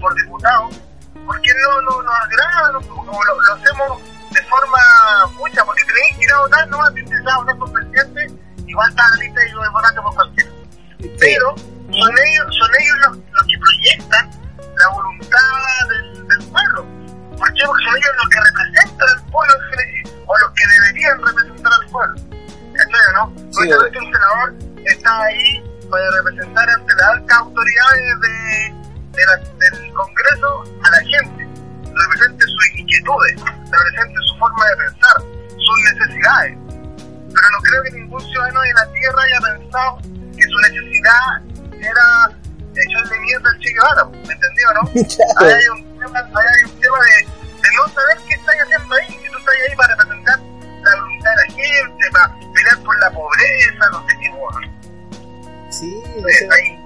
[0.00, 0.80] por diputados,
[1.24, 6.24] porque no, no nos agrada, no, lo, lo, hacemos de forma mucha, porque tenéis que
[6.24, 8.26] ir a votar, no vas a intentar votar por presidente,
[8.66, 10.50] igual está la lista y yo votando por cualquiera.
[11.18, 14.30] Pero son ellos, son ellos los, los que proyectan
[14.78, 16.86] la voluntad del, del pueblo.
[17.36, 17.62] ¿Por qué?
[17.66, 19.54] Porque son ellos los que representan al pueblo
[20.26, 22.20] o los que deberían representar al pueblo.
[22.74, 23.32] ¿Cachai, no?
[23.52, 24.54] Sí, Obviamente un senador
[24.84, 28.74] está ahí para representar ante las altas autoridades de,
[29.12, 31.45] de la, del Congreso a la gente,
[32.02, 33.36] represente sus inquietudes,
[33.70, 35.16] represente su forma de pensar,
[35.48, 36.56] sus necesidades.
[37.34, 39.98] Pero no creo que ningún ciudadano de la Tierra haya pensado
[40.36, 41.42] que su necesidad
[41.80, 42.30] era
[42.74, 44.80] echarle mierda al Che Guevara, ¿me entendió, no?
[45.40, 48.94] Ahí hay un tema, ahí hay un tema de, de no saber qué estáis haciendo
[48.94, 52.98] ahí, que tú estás ahí para representar la voluntad de la gente, para pelear por
[53.00, 54.60] la pobreza, no sé qué, bueno.
[55.70, 56.78] Sí, Entonces, o sea, ahí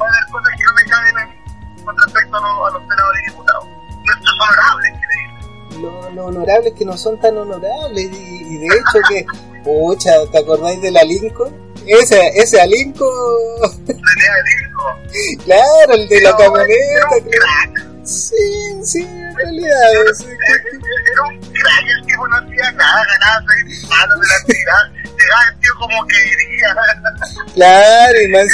[0.00, 2.88] va a haber cosas que no me caben en- con respecto a, los- a los
[2.88, 3.66] senadores y diputados.
[4.08, 5.82] Nuestros honorables, que le dicen.
[5.82, 9.26] lo, lo honorables que no son tan honorables y, y de hecho que,
[9.64, 11.68] pucha, ¿te acordáis de la Lincoln?
[11.86, 13.10] Ese, ese Alinco,
[15.44, 17.16] claro, el de la camioneta,
[18.04, 18.36] sí,
[18.84, 24.26] sí, en realidad, Era un crack, el tipo no hacía nada, ganaba seis palos de
[24.26, 24.92] la actividad.
[25.16, 26.76] Llegaba el tío como que iría.
[27.54, 28.46] claro, y más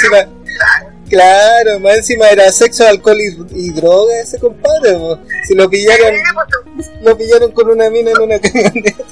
[1.09, 3.37] claro, más encima era sexo, alcohol y,
[3.67, 5.19] y droga ese compadre, po.
[5.47, 6.13] si lo pillaron,
[7.01, 9.03] lo pillaron con una mina en una camioneta,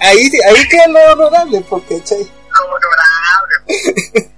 [0.00, 2.18] ahí, ahí quedan los honorables, porque, ¿cachai?
[2.24, 4.30] lo honorable.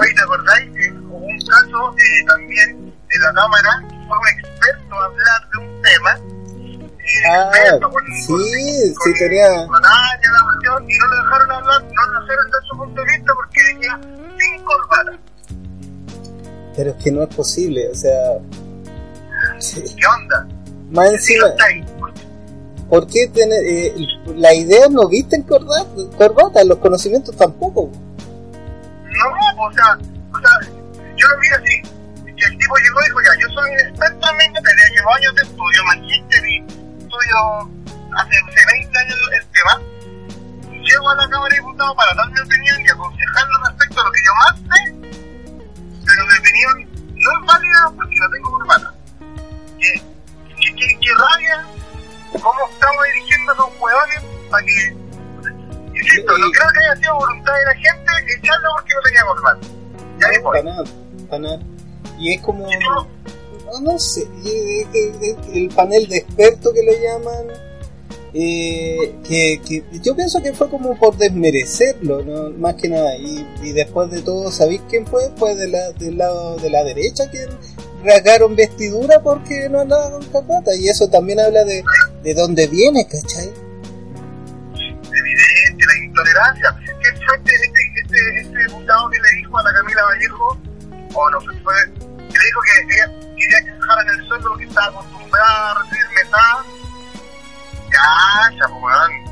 [0.00, 0.70] Oye, ¿te acordáis?
[0.76, 5.58] Eh, hubo un caso eh, también en la Cámara, fue un experto a hablar de
[5.58, 6.18] un tema.
[6.18, 11.16] eh, Ah, experto con, sí, con- sí con- tenía- con la cuestión, y no lo
[11.24, 14.00] dejaron hablar, no lo dejaron dar su punto de vista porque venía
[14.38, 15.18] sin corbata.
[16.78, 18.38] Pero es que no es posible, o sea,
[19.58, 19.82] sí.
[19.82, 20.46] ¿Qué onda?
[20.92, 21.48] más encima.
[22.88, 23.92] ¿por qué tener, eh,
[24.36, 27.90] la idea no viste en corbata, corbata, los conocimientos tampoco?
[27.90, 29.98] No, o sea,
[30.32, 30.70] o sea,
[31.16, 31.82] yo lo vi así,
[32.24, 35.34] que el tipo llegó y dijo, ya, yo soy un experto en materia, llevo años
[35.34, 36.58] de estudio, magíster y
[37.02, 37.38] estudio
[38.16, 39.82] hace, hace 20 años el tema,
[40.70, 44.12] llego a la Cámara de Diputados para dar mi opinión y aconsejarlo respecto a lo
[44.12, 45.08] que yo más sé,
[46.08, 48.94] pero mi opinión no es válida porque no tengo corbata.
[49.78, 50.02] ¿Qué,
[50.56, 51.66] qué, qué, qué rabia?
[52.32, 54.96] ¿Cómo estamos dirigiendo a esos hueones para que...
[55.98, 59.66] Insisto, no creo que haya sido voluntad de la gente echarlo porque no tenía corbata.
[60.20, 60.84] Ya No, para nada,
[61.28, 61.60] para nada.
[62.18, 64.28] Y es como, no, no, sé,
[65.52, 67.46] el panel de expertos que le llaman,
[68.34, 72.50] eh, que, que yo pienso que fue como por desmerecerlo, ¿no?
[72.58, 73.16] más que nada.
[73.16, 75.22] Y, después de todo, ¿sabéis quién fue?
[75.36, 77.48] Fue de la, del lado de la derecha quien
[78.04, 80.74] rasgaron vestidura porque no andaba con corbata.
[80.74, 81.82] Y eso también habla de,
[82.22, 83.50] de dónde viene, ¿cachai?
[85.18, 86.76] evidente, la intolerancia.
[86.84, 90.58] ¿Qué fue este, este, este, este que le dijo a la Camila Vallejo,
[91.14, 94.48] o no sé si fue, que le dijo que quería que se dejaran el sueldo
[94.48, 96.77] porque estaba acostumbrada a recibir mesadas?
[97.98, 99.28] Cacha, pues, weón.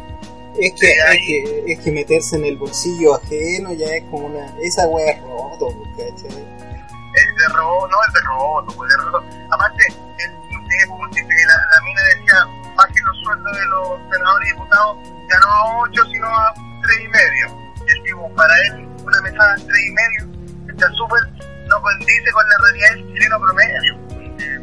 [0.59, 4.47] Es que, es que, es que meterse en el bolsillo ajeno ya es como una...
[4.63, 6.33] Esa wea es roto, ¿cachai?
[6.33, 9.25] El de robo, no el de robo, pues el de robo.
[9.51, 13.67] Aparte, el, no sé, como dice que la, la mina decía, bajen los sueldos de
[13.67, 14.97] los senadores y diputados,
[15.31, 17.47] ya no a 8, sino a 3 y medio.
[17.87, 21.21] Y el tipo, para él, una mesada a 3 y medio, está súper,
[21.69, 23.95] no condice con la realidad del chileno promedio.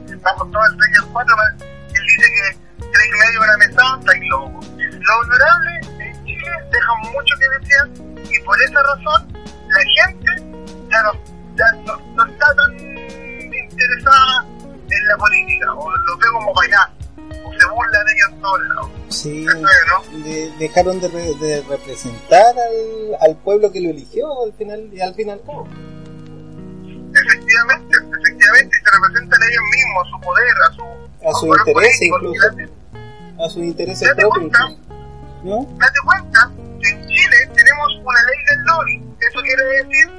[0.09, 1.35] Estamos todos el 3 y el 4,
[1.93, 2.62] él dice que 3 y medio
[3.43, 4.59] una mesada, está ahí loco.
[4.77, 7.87] Lo honorable en Chile deja mucho que desear
[8.31, 9.33] y por esa razón
[9.67, 10.31] la gente
[10.89, 11.13] ya no,
[11.55, 14.45] ya no, no está tan interesada
[14.89, 16.93] en la política o lo ve como allá
[17.43, 18.89] o se burla de ellos todos lados.
[19.09, 19.45] Sí,
[20.59, 25.67] dejaron de, representar al, al, pueblo que lo eligió al final y al final todo.
[27.15, 30.83] Efectivamente, efectivamente, se representan ellos mismos, a su poder, a su,
[31.29, 32.82] a su interés incluso.
[33.39, 34.51] A sus intereses propios.
[35.43, 35.67] ¿No?
[35.77, 39.15] Date cuenta que en Chile tenemos una ley del lobby.
[39.29, 40.09] Eso quiere decir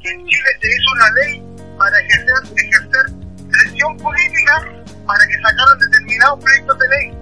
[0.00, 1.42] que en Chile se hizo una ley
[1.76, 4.68] para ejercer, ejercer presión política
[5.06, 7.18] para que sacaran determinados proyectos de ley.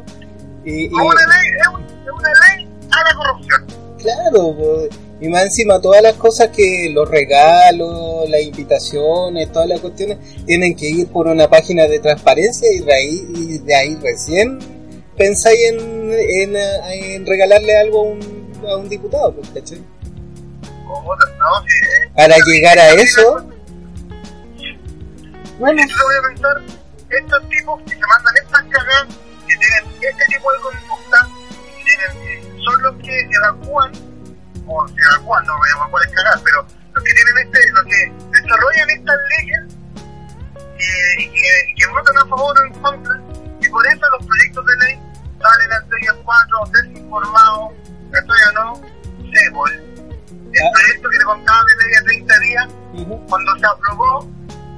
[0.65, 3.67] Y, una ley es una ley a la corrupción.
[3.99, 4.89] Claro,
[5.21, 10.77] y más encima todas las cosas que los regalos, las invitaciones, todas las cuestiones tienen
[10.77, 14.59] que ir por una página de transparencia y de ahí, y de ahí recién
[15.17, 19.83] pensáis en, en, en, regalarle algo a un, a un diputado, pues, ¿cachai?
[22.15, 23.47] Para llegar a eso.
[25.59, 25.83] Bueno.
[25.89, 26.63] Yo voy a pensar,
[27.11, 29.07] estos tipos que se mandan estas cagadas,
[29.47, 31.29] que tienen este tipo de conducta,
[31.77, 33.93] que tienen, son los que evacúan,
[34.67, 37.85] o se evacúan, no voy a cuál es cagar, pero los que tienen este, los
[37.85, 38.13] que
[38.43, 39.61] desarrollan estas leyes
[40.79, 43.21] eh, y, que, y que votan a favor o en contra,
[43.67, 45.01] y por eso los proyectos de ley
[45.41, 47.73] salen al 3 y al 4, desinformados,
[48.13, 48.81] estoy o no,
[49.33, 49.73] cebol.
[49.73, 52.69] El proyecto que le contaba de ley a 30 días,
[53.29, 54.31] cuando se aprobó,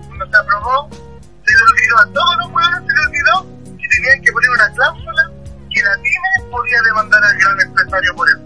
[0.06, 4.22] cuando se aprobó, se le olvidó a todos los pueblos, se le olvidó que tenían
[4.22, 5.30] que poner una cláusula
[5.70, 8.40] que la PYME podía demandar al gran empresario por eso.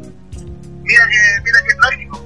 [0.82, 2.16] Mira que, mira que trágico.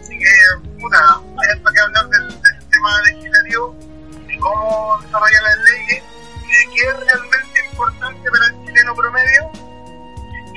[0.00, 3.93] Así que, puta, hay hasta que hablar del, del sistema legislativo
[4.34, 6.02] y cómo desarrollar las leyes
[6.42, 9.50] y de qué es realmente importante para el chileno promedio,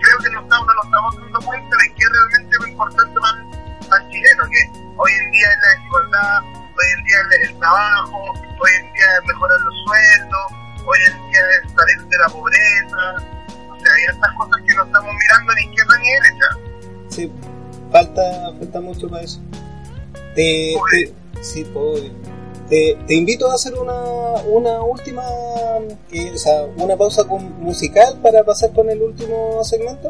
[0.02, 3.20] creo que no estamos, no nos estamos dando cuenta de qué es realmente lo importante
[3.20, 7.60] para, el chileno, que hoy en día es la desigualdad, hoy en día es el
[7.60, 10.48] trabajo, hoy en día es mejorar los sueldos,
[10.86, 13.16] hoy en día es salir de la pobreza,
[13.72, 16.48] o sea, hay estas cosas que no estamos mirando ni izquierda ni derecha.
[17.10, 17.32] Sí,
[17.92, 18.22] falta,
[18.60, 19.40] falta mucho para eso.
[20.36, 22.12] Te, te, sí, pobre
[22.70, 24.02] te, invito a hacer una,
[24.46, 25.24] una última,
[26.12, 30.10] eh, o sea, una pausa musical para pasar con el último segmento.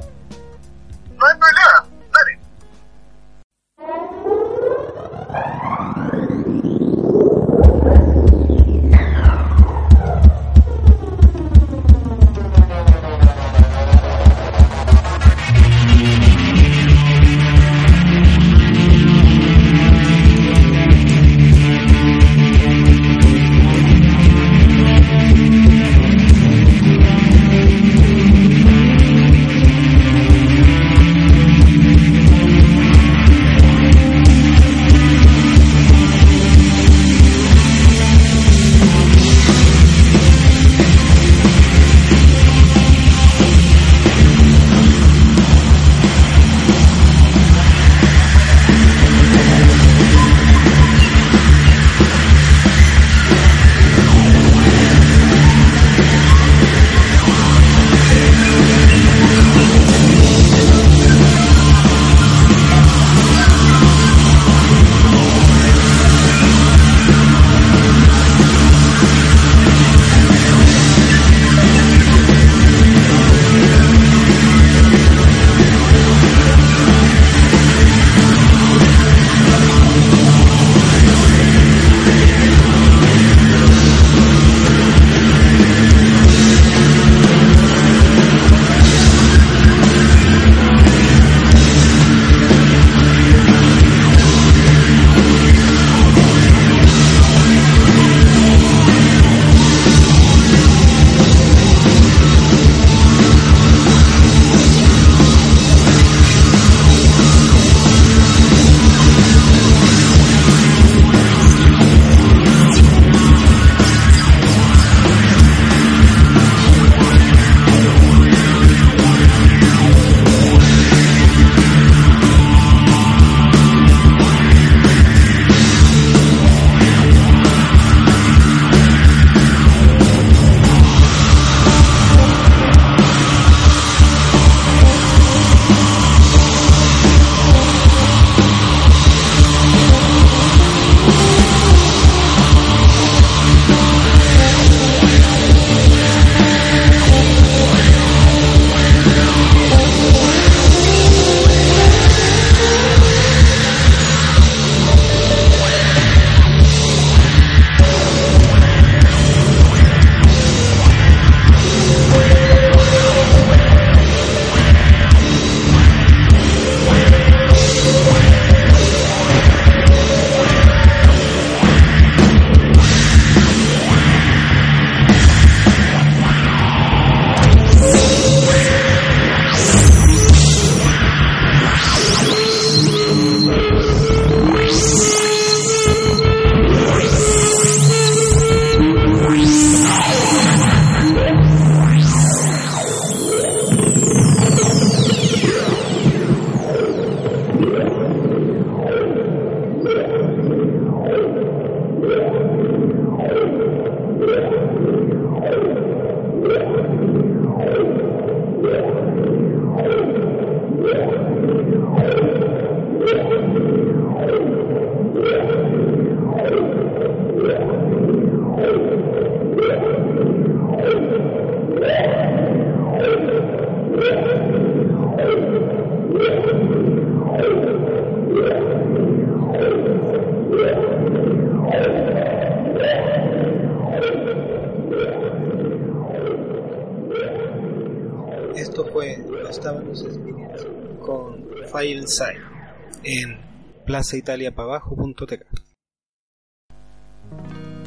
[243.97, 245.43] plazaitaliapabajo.tk.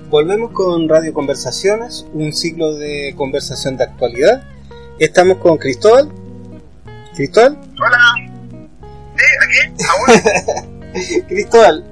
[0.08, 4.42] Volvemos con Radio Conversaciones, un ciclo de conversación de actualidad.
[4.98, 6.10] Estamos con Cristóbal.
[7.14, 7.60] ¿Cristóbal?
[7.78, 7.98] Hola.
[9.16, 11.22] Sí, aquí, aún.
[11.28, 11.84] Cristóbal,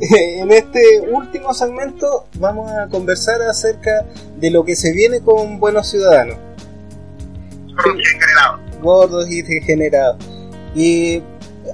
[0.00, 4.04] en este último segmento vamos a conversar acerca
[4.36, 6.36] de lo que se viene con Buenos Ciudadanos.
[8.82, 10.22] Gordos y degenerados.
[10.74, 11.22] Y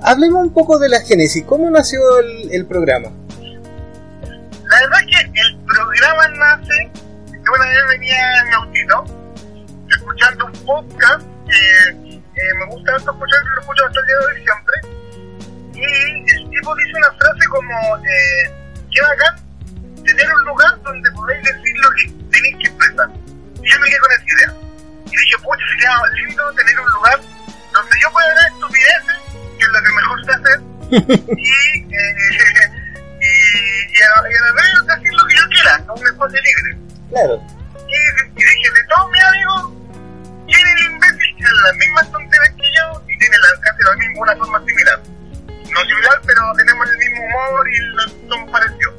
[0.03, 1.44] hablemos un poco de la génesis.
[1.44, 3.11] ¿Cómo nació el, programa?
[3.40, 6.90] La verdad es que el programa nace.
[7.26, 9.05] Yo una vez venía en mi autito
[9.88, 14.42] escuchando un podcast que eh, me gusta escuchar, lo escucho hasta el día de hoy
[14.42, 15.01] siempre
[15.80, 18.53] y el tipo dice una frase como, eh,
[18.90, 19.51] qué bacán
[20.05, 23.09] tener un lugar donde podéis decir lo que tenéis que expresar.
[23.62, 24.55] Y yo me quedé con esa idea.
[25.07, 27.20] Y dije, pucha, sería lindo tener un lugar
[27.72, 29.20] donde yo pueda dar estupideces,
[30.21, 30.61] lo mejor sé hacer,
[30.91, 31.51] y,
[31.95, 32.14] eh,
[33.21, 33.33] y,
[33.91, 36.71] y, a, y a la vez decir lo que yo quiera, a un espacio libre.
[37.11, 37.43] Claro.
[37.89, 39.73] Y, y dije, de todos mis amigos,
[40.47, 43.97] ¿quién es el imbécil que las mismas tonterías que yo y tiene la, casi la
[43.97, 45.01] misma, una forma similar?
[45.71, 48.95] no similar, pero tenemos el mismo humor y somos parecidos.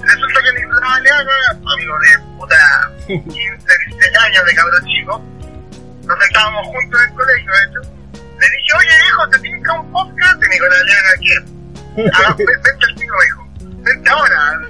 [0.00, 5.24] Resulta que Nicolás Aliaga, amigo de puta 15, 16 años de cabrón chico,
[6.06, 7.92] nos estábamos juntos en el colegio, de hecho,
[8.40, 10.42] le dije, oye hijo, ¿te que un podcast?
[10.42, 11.36] Y Nicolás Aliaga, ¿qué?
[12.14, 13.48] Ah, vente al me dijo,
[13.82, 14.60] vente ahora,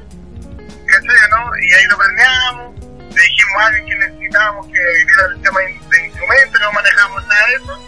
[0.87, 1.57] ¿cachai, no?
[1.57, 6.07] Y ahí lo planeamos, le dijimos a alguien que necesitábamos que viera el tema de
[6.07, 7.83] instrumentos, no manejamos nada de eso,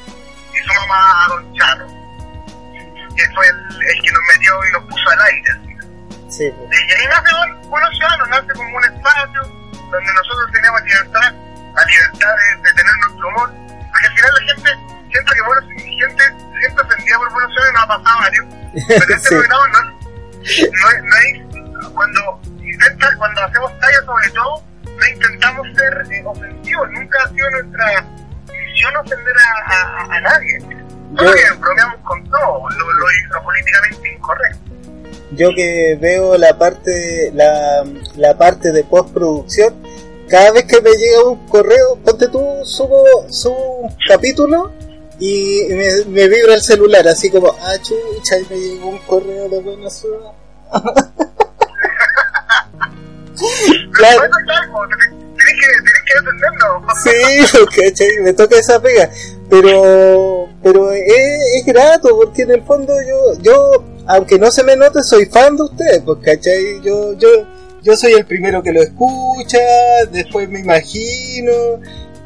[0.52, 2.02] y su mamá a Don Charro
[3.16, 5.52] que fue el, que nos metió y nos puso al aire.
[6.28, 6.80] Sí, pues.
[6.80, 9.42] Y ahí nace Buenos Ciudadanos, nace como un espacio
[9.90, 11.32] donde nosotros tenemos libertad,
[11.74, 13.50] la libertad de, tener nuestro humor,
[13.90, 14.70] porque al final la gente
[15.12, 16.24] siente que bueno, gente
[16.60, 18.46] siempre ofendida por Buenos Ciudadanos, no ha pasado varios,
[18.88, 19.94] pero este programa no, no,
[21.02, 27.18] no es, cuando intenta, cuando hacemos tallas sobre todo, no intentamos ser eh, ofensivos, nunca
[27.22, 28.06] ha sido nuestra
[28.46, 30.58] misión ofender a, a, a nadie.
[31.12, 34.58] Yo, que bromeamos con todo, lo, lo, políticamente incorrecto.
[35.32, 37.84] Yo que veo la parte, la,
[38.16, 39.74] la parte de postproducción,
[40.28, 44.72] cada vez que me llega un correo, ponte tú, subo, subo un capítulo
[45.24, 49.48] y me, me vibra el celular, así como, ah, chucha, y me llegó un correo
[49.48, 50.32] de buena ciudad.
[53.92, 54.22] claro.
[57.04, 57.92] Que, que.
[57.94, 59.10] Sí, me toca esa pega
[59.52, 65.02] pero pero es, grato porque en el fondo yo yo aunque no se me note
[65.02, 66.80] soy fan de ustedes pues ¿cachai?
[66.82, 67.28] yo yo
[67.82, 69.58] yo soy el primero que lo escucha
[70.10, 71.52] después me imagino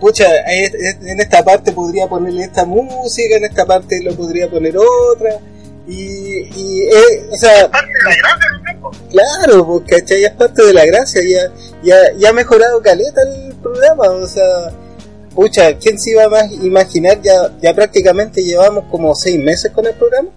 [0.01, 5.39] pucha en esta parte podría ponerle esta música en esta parte lo podría poner otra
[5.87, 8.47] y, y es, o sea, parte de la gracia
[9.11, 10.25] claro pues ¿cachai?
[10.25, 14.73] es parte de la gracia ya, ya, ya ha mejorado caleta el programa o sea
[15.37, 17.21] Pucha, ¿quién se iba a imaginar?
[17.21, 20.31] Ya, ya prácticamente llevamos como seis meses con el programa.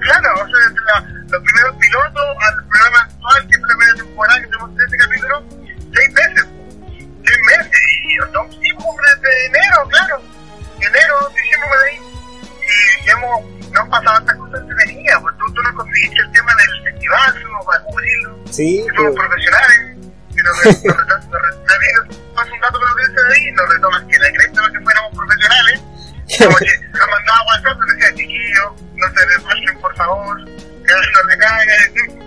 [0.00, 4.40] Claro, o sea, desde los primeros pilotos al programa actual, que es la primera temporada
[4.40, 5.42] que tenemos 13 capítulos,
[5.94, 6.46] seis meses.
[7.24, 7.75] Seis meses,
[8.16, 10.22] y estamos desde enero, claro.
[10.80, 12.00] Enero, diciembre de ahí.
[13.04, 16.52] Y hemos, nos han pasado tantas cosas entretenidas, porque tú, tú no conseguiste el tema
[16.54, 18.38] del festival, fuimos para cubrirlo.
[18.50, 18.86] Sí.
[18.96, 19.96] Somos profesionales,
[20.34, 24.18] que nos, nos, nos, pasa un dato que lo que dice ahí, nos retomas que
[24.18, 25.80] la cresta que fuéramos profesionales,
[26.38, 31.24] como que nos mandaba WhatsApp y decía, chiquillo, no se despachen por favor, que no
[31.28, 32.25] le caigan.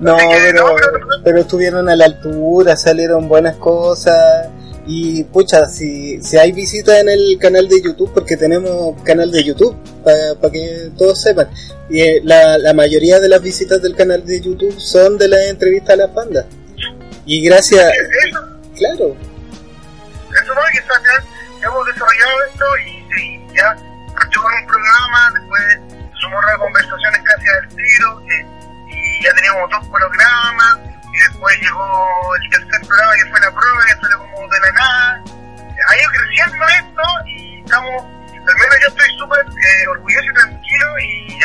[0.00, 0.76] No, pero,
[1.22, 4.48] pero estuvieron a la altura, salieron buenas cosas.
[4.86, 9.42] Y pucha, si, si hay visitas en el canal de YouTube, porque tenemos canal de
[9.42, 9.74] YouTube,
[10.04, 11.48] para que todos sepan,
[11.88, 15.42] y eh, la, la mayoría de las visitas del canal de YouTube son de la
[15.46, 16.44] entrevista a las bandas.
[17.26, 17.92] Y gracias.
[18.26, 18.40] Eso,
[18.76, 19.16] claro.
[20.42, 20.80] Eso no, que
[21.60, 23.76] ya hemos desarrollado esto y, ya
[24.14, 25.93] partió con un programa, después
[26.24, 28.22] sumó de conversaciones casi al tiro,
[28.88, 30.78] y ya teníamos dos programas,
[31.12, 34.72] y después llegó el tercer programa que fue la prueba, que salió como de la
[34.72, 35.24] nada.
[35.88, 40.98] Ha ido creciendo esto y estamos, al menos yo estoy súper eh, orgulloso y tranquilo
[40.98, 41.38] y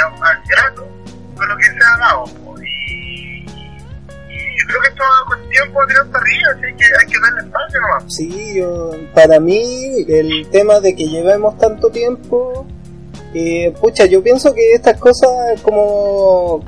[0.47, 0.87] grato
[1.35, 2.25] con lo que se ha dado
[4.69, 8.03] creo que esto con tiempo tirar para arriba, así que hay que darle espacio nomás.
[8.13, 12.67] Sí, yo, para mí el tema de que llevemos tanto tiempo,
[13.33, 16.63] eh, pucha, yo pienso que estas cosas como,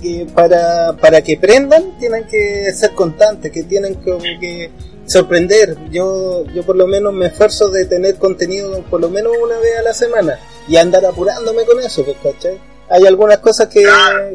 [0.00, 4.70] que para, para que prendan tienen que ser constantes, que tienen que, que
[5.06, 5.76] sorprender.
[5.90, 9.78] Yo, yo por lo menos me esfuerzo de tener contenido por lo menos una vez
[9.78, 12.58] a la semana y andar apurándome con eso, pues, ¿cachai?
[12.90, 13.84] Hay algunas cosas que,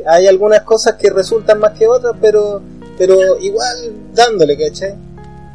[0.06, 2.62] hay algunas cosas que resultan más que otras, pero,
[2.98, 4.96] pero igual dándole, ¿cachai?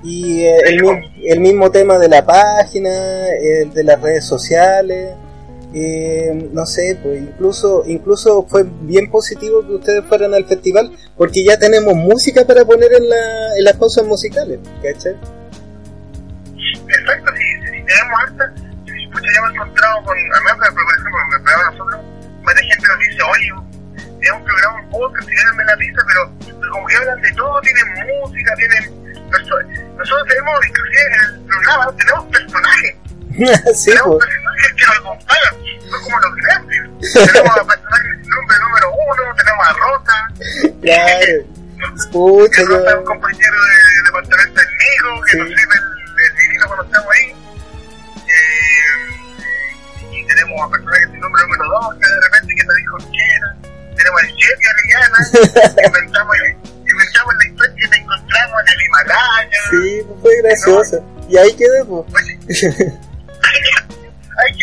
[0.05, 0.81] Y eh, el,
[1.25, 5.11] el, mismo tema de la página, el de las redes sociales,
[5.75, 11.45] eh, no sé, pues incluso, incluso fue bien positivo que ustedes fueran al festival porque
[11.45, 15.16] ya tenemos música para poner en, la, en las pausas musicales, ¿cachai?
[16.89, 21.39] Exacto, si, si tenemos harta, pues ya me he encontrado con, además, por ejemplo, me
[21.45, 22.01] pegaba nosotros,
[22.41, 23.69] mucha gente nos dice, oye,
[24.21, 27.61] es un programa un podcast, me la pista, pero, pero, como que hablan de todo,
[27.61, 27.85] tienen
[28.23, 29.79] música, tienen personas.
[29.97, 32.97] Nosotros tenemos, inclusive en el programa, tenemos personajes.
[33.74, 34.26] sí, tenemos pues.
[34.26, 35.55] personajes que nos acompañan,
[35.89, 36.80] son como los grandes.
[37.32, 40.16] tenemos a personajes nombre número uno, tenemos a Rota.
[40.82, 41.34] Claro.
[41.97, 42.68] Escucha, yo.
[42.68, 45.39] Rota es un compañero de departamento del Nico, que sí.
[45.39, 47.28] nos sirve el, divino cuando estamos ahí.
[48.28, 48.57] Eh,
[50.11, 53.22] y tenemos a personajes sin nombre número dos, que de repente que te dijo que
[53.39, 53.51] era.
[53.97, 55.18] Tenemos al Chef Orellana,
[55.86, 56.36] inventamos,
[56.86, 59.61] inventamos la historia que encontramos en el Himalaya.
[59.70, 60.97] Sí, fue gracioso.
[61.01, 61.09] ¿No?
[61.28, 62.14] Y ahí quedó, pues.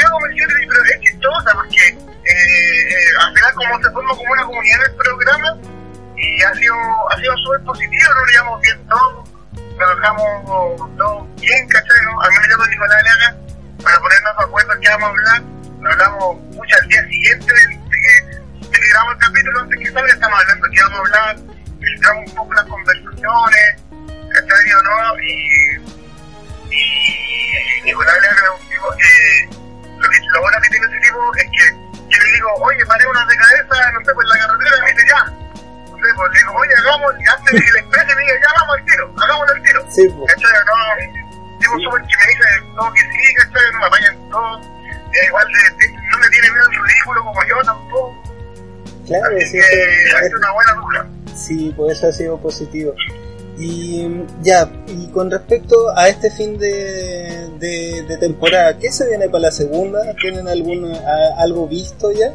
[0.05, 0.35] Quedó como el
[0.67, 5.57] pero es chistosa porque eh, al final como se forma como una comunidad en programa
[6.17, 6.75] y ha sido,
[7.11, 9.29] ha sido súper positivo, nos llevamos bien todos,
[9.77, 12.01] nos dejamos todos bien, ¿cachai?
[12.05, 12.21] ¿no?
[12.21, 13.37] Al menos yo con Nicolás Lega,
[13.83, 15.41] para ponernos de acuerdo qué vamos a hablar,
[15.79, 18.35] nos hablamos mucho al día siguiente de, que,
[18.71, 21.35] el capítulo, antes que salga estamos hablando qué vamos a hablar,
[21.79, 23.83] filtramos un poco las conversaciones,
[24.33, 25.19] ¿cachai o no?
[25.19, 25.35] Y,
[26.71, 29.64] y Nicolás Lega es un tipo que
[29.97, 31.65] lo, que, lo bueno que tiene ese tipo es que
[32.09, 35.21] yo le digo, oye, paremos de cabeza, no sé, pues la carretera, me dice ya.
[35.25, 38.35] No sé, pues le digo, oye, hagamos, y antes de que el express me diga,
[38.41, 39.79] ya vamos al tiro, hagámoslo al tiro.
[39.89, 40.33] Sí, pues.
[40.33, 40.59] ¿Cachai?
[40.65, 43.71] No, tipo súper que me dice todo que sí, ¿cachai?
[43.73, 44.61] No me apañan todo.
[44.85, 48.23] Eh, igual de, de, no me tiene miedo el ridículo como yo tampoco.
[49.07, 51.07] Claro, Así sí, que sido una buena dupla.
[51.35, 52.93] Sí, pues eso ha sido positivo.
[53.57, 54.05] Y
[54.41, 59.43] ya, y con respecto a este fin de, de, de temporada, ¿qué se viene para
[59.43, 59.99] la segunda?
[60.21, 62.31] ¿Tienen alguna, a- algo visto ya?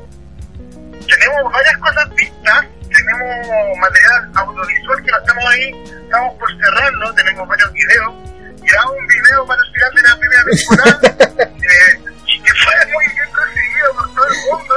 [1.10, 7.48] tenemos varias cosas vistas, tenemos material audiovisual que lo estamos ahí, estamos por cerrarlo, tenemos
[7.48, 8.14] varios videos,
[8.62, 13.28] grabamos un video para el final de la primera temporada, eh, que fue muy bien
[13.34, 14.74] recibido por todo el mundo,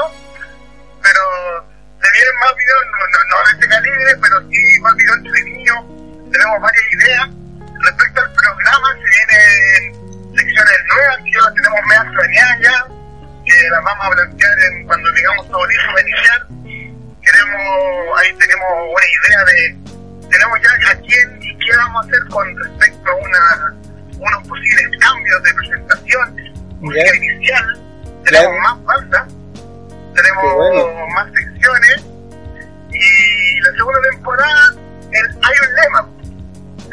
[1.04, 1.22] pero
[2.02, 5.82] se vienen más videos, no, no, no de este calibre, pero sí más videos entretenidos,
[6.34, 7.30] tenemos varias ideas.
[7.86, 12.86] Respecto al programa, se vienen secciones nuevas, que ya las tenemos medio planeadas ya,
[13.46, 16.48] que las vamos a plantear en, cuando tengamos todo listo para iniciar.
[17.24, 19.78] Queremos, ahí tenemos una idea de,
[20.30, 23.76] tenemos ya a quién y qué vamos a hacer con respecto a una,
[24.20, 27.82] unos posibles cambios de presentación, música inicial,
[28.26, 29.28] tenemos más bandas,
[30.16, 31.08] tenemos bueno.
[31.16, 32.06] más secciones,
[32.92, 34.76] y la segunda temporada
[35.12, 36.23] el, hay un lema.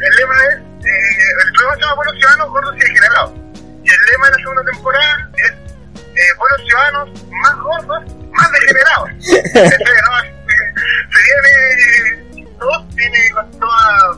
[0.01, 0.55] El lema es,
[0.85, 3.31] eh, el programa se llama Buenos Ciudadanos, Gordos y Degenerados.
[3.83, 9.09] Y el lema de la segunda temporada es eh, Buenos Ciudadanos, más gordos, más degenerados.
[9.19, 14.17] Entonces, no, se, viene, todo viene con toda,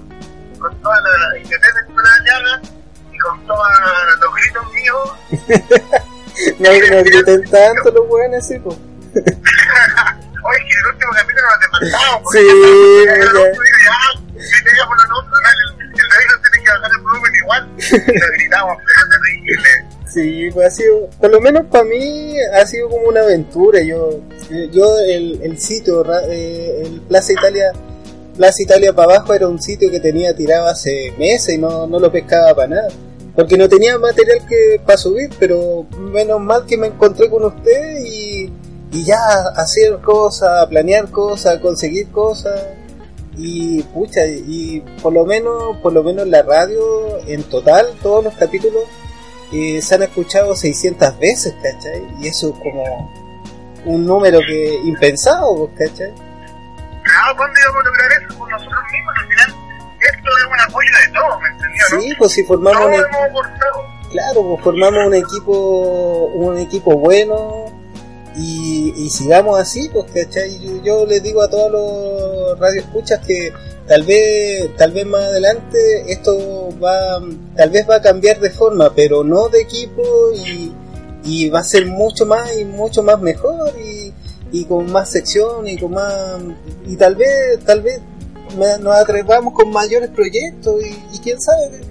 [0.60, 2.62] con toda la independencia de la llaga
[3.12, 3.68] y con todos
[4.22, 5.12] los gritos míos.
[6.60, 8.78] No, no griten tanto los buenos, sí, pues.
[10.44, 12.24] Oye, que el último capítulo nos demandamos.
[12.34, 12.40] Sí,
[17.98, 18.78] gritamos.
[20.14, 23.82] Sí, pues ha sido, por lo menos para mí ha sido como una aventura.
[23.82, 24.20] Yo,
[24.72, 27.72] yo el, el sitio, eh, el Plaza Italia,
[28.38, 32.00] Plaza Italia para abajo era un sitio que tenía tirado hace meses y no, no
[32.00, 32.88] lo pescaba para nada.
[33.36, 38.00] Porque no tenía material que para subir, pero menos mal que me encontré con usted
[38.06, 38.52] y,
[38.92, 39.18] y ya
[39.56, 42.62] hacer cosas, planear cosas, conseguir cosas
[43.38, 48.34] y pucha y por lo menos por lo menos la radio en total todos los
[48.36, 48.84] capítulos
[49.52, 52.04] eh, se han escuchado 600 veces, ¿cachai?
[52.20, 53.14] Y eso es como
[53.86, 56.12] un número que impensado, pues, ¿cachai?
[57.04, 59.14] Claro, ¿cuándo íbamos a lograr eso con nosotros mismos?
[59.20, 59.56] Al final,
[60.00, 61.84] esto es un apoyo de todos, ¿me entendió?
[61.92, 62.02] no?
[62.02, 63.86] Sí, pues si formamos Todos un, hemos aportado.
[64.12, 67.66] claro, pues formamos un equipo un equipo bueno
[68.36, 70.60] y, y sigamos así, pues, ¿cachai?
[70.60, 73.52] Yo, yo les digo a todos los radioescuchas que
[73.88, 75.78] tal vez tal vez más adelante
[76.08, 77.22] esto va
[77.56, 80.04] tal vez va a cambiar de forma, pero no de equipo
[80.34, 80.72] y,
[81.24, 84.14] y va a ser mucho más y mucho más mejor y,
[84.52, 86.38] y con más sección y con más
[86.86, 88.00] y tal vez tal vez
[88.58, 90.76] nos atrevamos con mayores proyectos
[91.12, 91.82] y, quién sabe,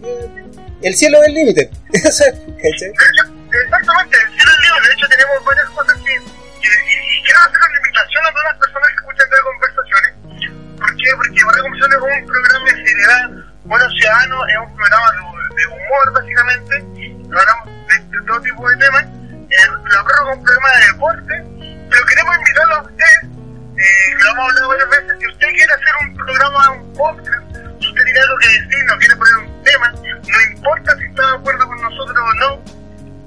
[0.81, 1.71] el cielo es el límite.
[3.53, 4.89] Exactamente, es el límite.
[4.89, 8.89] De hecho, tenemos varias cosas que, y, quiero hacer una invitación a todas las personas
[8.89, 10.11] que escuchan de conversaciones.
[10.79, 11.09] ¿Por qué?
[11.17, 13.31] Porque Radio Conversaciones es un programa de seriedad,
[13.65, 16.75] bueno ciudadano, es un programa de, humor, básicamente.
[17.29, 19.05] Hablamos de, todo tipo de temas.
[19.05, 21.35] Eh, la prórroga es un programa de deporte,
[21.91, 23.33] pero queremos invitarlo a ustedes
[23.83, 27.89] eh, lo hemos hablado varias veces, si usted quiere hacer un programa, un podcast, si
[27.89, 31.37] usted tiene algo que decir, no quiere poner un tema, no importa si está de
[31.37, 32.82] acuerdo con nosotros o no,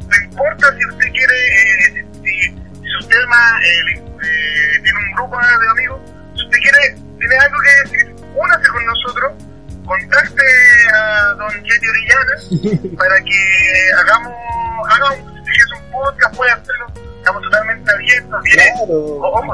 [0.08, 5.38] no importa si usted quiere, eh, si, si, usted más, eh, eh, tiene un grupo
[5.38, 6.02] de amigos,
[6.36, 9.32] si usted quiere, tiene algo que decir, únase con nosotros,
[9.86, 10.44] contacte
[10.94, 14.34] a don Jetty Orellana para que hagamos,
[14.90, 18.44] hagamos, si es un podcast, puede hacerlo estamos totalmente abiertos.
[18.44, 19.18] Viene, claro.
[19.18, 19.54] ojo,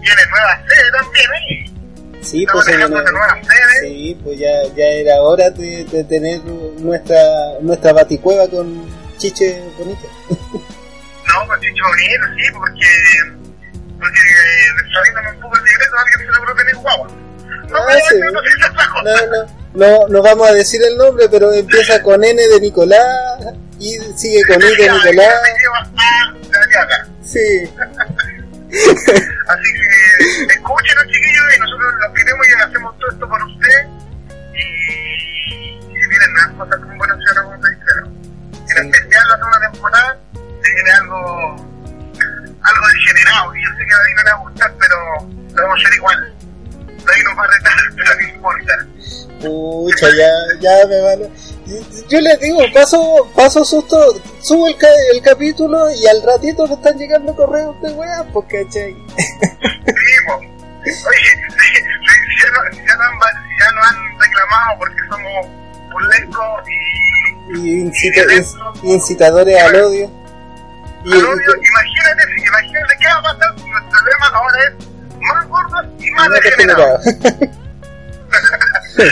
[0.00, 1.72] viene, nueva sede también, ¿eh?
[2.22, 2.64] Sí, pues,
[3.80, 7.18] sí, pues ya, ya era hora de, de, tener nuestra
[7.60, 8.86] nuestra baticueva con
[9.18, 10.08] chiche bonito.
[10.30, 12.86] no, con chiche bonito, sí, porque,
[13.98, 17.08] porque eh, saliéndome un poco el secreto, alguien se logró tener guagua.
[17.68, 18.20] No, ah, sí.
[18.20, 18.30] no,
[19.02, 23.98] no, no, no vamos a decir el nombre, pero empieza con N de Nicolás y
[24.16, 25.34] sigue con I de Nicolás.
[27.24, 27.70] Sí.
[29.48, 33.86] Así que escúchenos chiquillos y nosotros los queremos y hacemos todo esto por ustedes.
[34.54, 38.21] Y si vienen más cosas con ciudadanos, como te dijeron.
[38.76, 41.56] En especial la segunda temporada se viene algo
[42.62, 44.96] algo degenerado y yo sé que a mí no le va a gustar, pero
[45.54, 46.34] lo vamos a hacer igual.
[47.04, 48.74] Nadie nos va a retar, pero no importa.
[49.40, 50.30] Pucha, ya,
[50.60, 51.52] ya me van a
[52.08, 54.76] yo les digo, paso, paso susto, subo el,
[55.14, 58.92] el capítulo y al ratito me están llegando correos de weas, pues cachai.
[58.92, 59.06] Oye,
[62.42, 65.46] ya, no, ya, no han, ya no han reclamado porque somos
[65.92, 68.20] burlescos y, y, incita,
[68.82, 70.10] y incitadores al odio.
[71.04, 74.86] Y, al odio, imagínate, imagínate qué va a pasar si nuestro lema ahora es
[75.20, 77.04] más gordos y más degenerados.
[78.92, 79.08] Así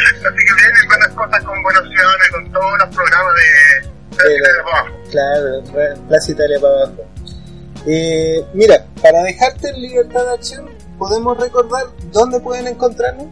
[0.46, 4.62] que vienen buenas cosas con Buenos Ciudadanos y con todos los programas de Plaza Italia
[4.64, 4.96] para abajo.
[5.10, 7.10] Claro, Plaza Italia para abajo.
[7.86, 13.26] Eh, mira, para dejarte en libertad de acción, ¿podemos recordar dónde pueden encontrarnos?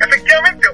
[0.00, 0.66] Efectivamente,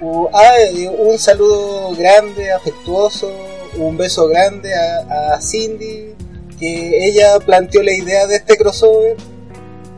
[0.00, 0.54] Uh, ah,
[0.96, 3.30] un saludo grande, afectuoso,
[3.74, 6.14] un beso grande a, a Cindy,
[6.58, 9.18] que ella planteó la idea de este crossover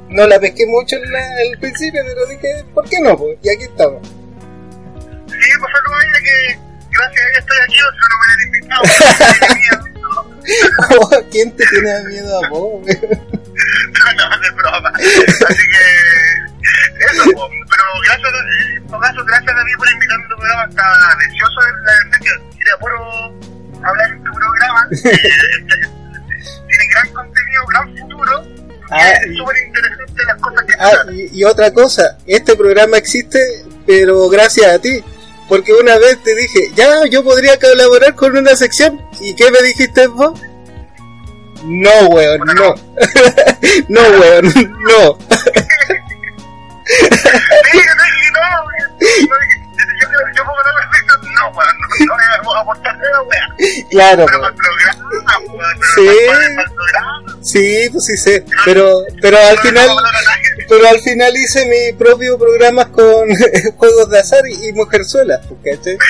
[0.09, 1.05] no la pesqué mucho en,
[1.53, 3.17] el principio, pero dije, ¿por qué no?
[3.17, 3.39] Pues?
[3.43, 4.03] Y aquí estamos.
[4.07, 6.66] Sí, pues saludos a ella que
[6.97, 8.83] gracias a ella estoy aquí, o sea, no me hubiera invitado.
[11.01, 12.87] oh, ¿Quién te tiene miedo a vos?
[12.87, 12.93] no,
[14.15, 14.93] no, de broma.
[14.95, 15.85] Así que,
[17.11, 18.33] eso, pero gracias,
[18.77, 20.85] en todo caso, gracias a mí por invitarme a tu programa, está
[21.21, 21.71] deseoso de
[22.11, 22.99] la que quería puro
[23.83, 24.89] hablar en tu programa.
[26.69, 32.55] tiene gran contenido, gran futuro Ah, interesante las cosas que ah, y, otra cosa, este
[32.55, 33.41] programa existe,
[33.87, 35.03] pero gracias a ti.
[35.49, 39.01] Porque una vez te dije, ya, yo podría colaborar con una sección.
[39.21, 40.39] ¿Y qué me dijiste vos?
[41.65, 42.75] No, weón, no.
[43.89, 44.53] no, weón,
[44.89, 45.19] no.
[51.35, 51.77] no, weón,
[52.07, 53.89] no, no, aportar nada, weón.
[53.91, 55.05] Claro, pero programa,
[55.95, 56.09] sí,
[57.43, 59.89] sí, pues sí sé, pero, pero al final,
[60.69, 63.29] pero al final hice mi propio programa con
[63.77, 65.99] juegos de azar y, y mujerzuelas, ¿cachai?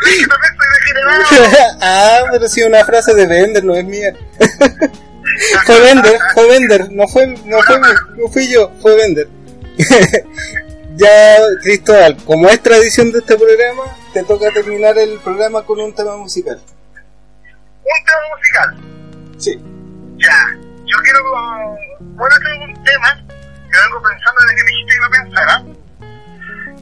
[1.80, 4.14] ah, pero sí, una frase de Bender, no es mía.
[5.64, 7.80] Fue Bender, fue Bender, no fue, no fue,
[8.16, 9.28] no fui yo, fue Bender.
[10.96, 15.94] ya, Cristóbal, como es tradición de este programa, te toca terminar el programa con un
[15.94, 16.60] tema musical.
[17.82, 18.76] ¿Un tema musical?
[19.38, 19.58] Sí.
[20.18, 21.22] Ya, yo quiero,
[22.00, 23.24] bueno, hacer un tema
[23.70, 25.64] que vengo pensando desde que me dijiste que lo pensara,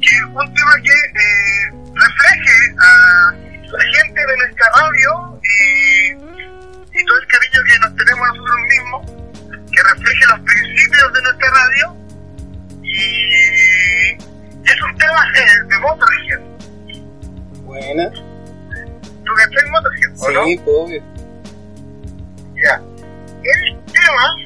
[0.01, 3.35] que es un tema que eh, refleje a
[3.71, 6.48] la gente de nuestra radio y,
[6.99, 9.01] y todo el cariño que nos tenemos nosotros mismos,
[9.73, 11.97] que refleje los principios de nuestra radio
[12.83, 14.13] y
[14.65, 16.41] es un tema de, de Motorhead.
[17.63, 18.11] Buena.
[18.11, 20.45] ¿Tú cachai Motorhead, o no?
[20.47, 21.03] Sí, pues, obvio.
[22.57, 22.83] Ya.
[23.45, 24.37] El tema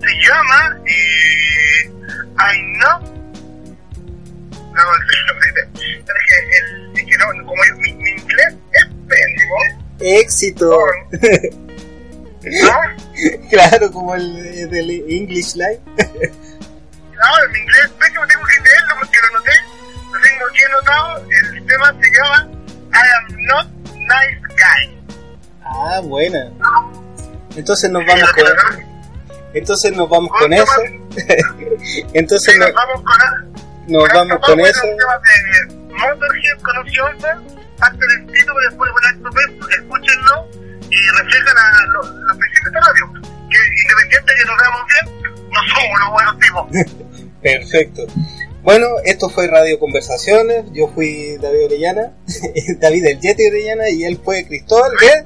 [0.00, 1.90] se llama eh,
[2.38, 3.00] I Know.
[4.72, 9.56] No, es que, el, es que no, como el- mi, mi inglés es pésimo,
[10.00, 10.76] Éxito.
[12.42, 12.80] ¿no?
[13.50, 15.80] claro, como el del English Live.
[15.86, 19.52] No, mi inglés es pésimo, tengo que leerlo porque lo noté,
[20.10, 21.26] lo tengo aquí anotado.
[21.28, 22.48] El tema se llama
[22.92, 24.82] I am not nice guy.
[25.62, 26.50] Ah, buena.
[27.56, 28.44] Entonces nos vamos con,
[29.52, 30.72] entonces nos vamos con eso.
[32.14, 33.50] entonces nos vamos con
[33.88, 34.86] nos vamos con eso.
[34.86, 37.04] De Motorhead conoció
[37.80, 39.30] parte del título, después con acto
[39.70, 40.48] escúchenlo
[40.90, 43.12] y reflejan a los, los principios de radio.
[43.50, 45.04] Que independiente de que nos veamos bien,
[45.50, 47.30] no somos los buenos tipos.
[47.42, 48.06] Perfecto.
[48.62, 50.66] Bueno, esto fue Radio Conversaciones.
[50.72, 52.12] Yo fui David Orellana,
[52.78, 55.24] David el Yeti Orellana, y él fue Cristóbal, ¿qué?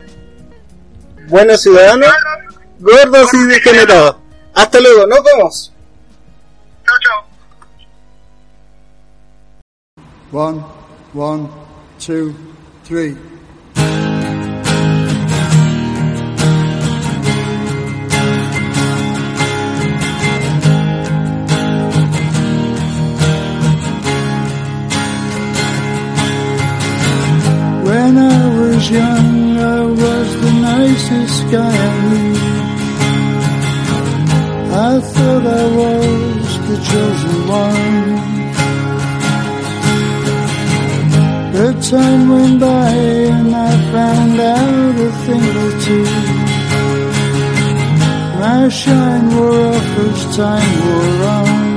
[1.29, 2.13] Buenos ciudadanos,
[2.79, 4.17] gordos y degenerados.
[4.55, 5.73] Hasta luego, nos vemos.
[6.87, 7.25] Chao, chao.
[10.33, 10.63] One,
[11.15, 11.49] one,
[11.99, 12.35] two,
[12.85, 13.17] three.
[27.85, 32.35] When I was young, I was the nicest guy I knew.
[34.77, 38.34] I thought I was the chosen one.
[41.91, 46.07] Time went by and I found out a thing or two.
[48.41, 51.75] My shine wore off as time wore on.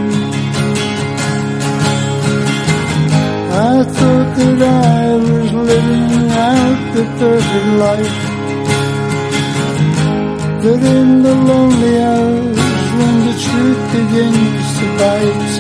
[3.69, 8.19] I thought that I was living out the perfect life.
[10.63, 12.59] But in the lonely hours
[12.97, 15.55] when the truth begins to bite,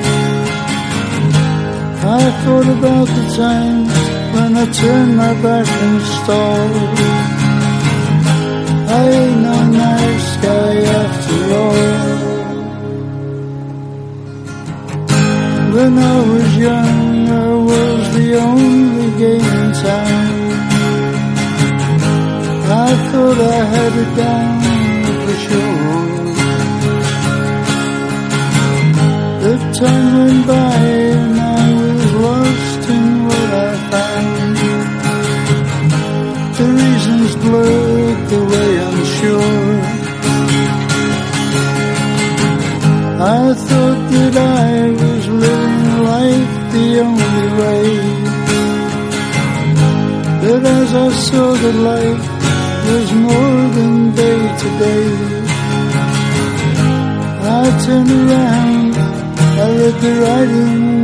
[2.19, 4.06] I thought about the times
[4.37, 6.97] when I turn my back and stalled.
[8.99, 11.97] I ain't no nice guy after all.
[15.75, 20.27] When I was young, I was the only game in town.
[22.85, 24.57] I thought I had it down
[25.23, 25.97] for sure.
[29.43, 31.16] The time went by
[37.27, 39.81] The reasons blurred the way I'm sure.
[43.19, 47.87] I thought that I was living life the only way.
[50.41, 52.25] But as I saw that life
[52.87, 55.09] was more than day to day,
[57.43, 58.95] I turned around,
[59.59, 60.96] I read the writing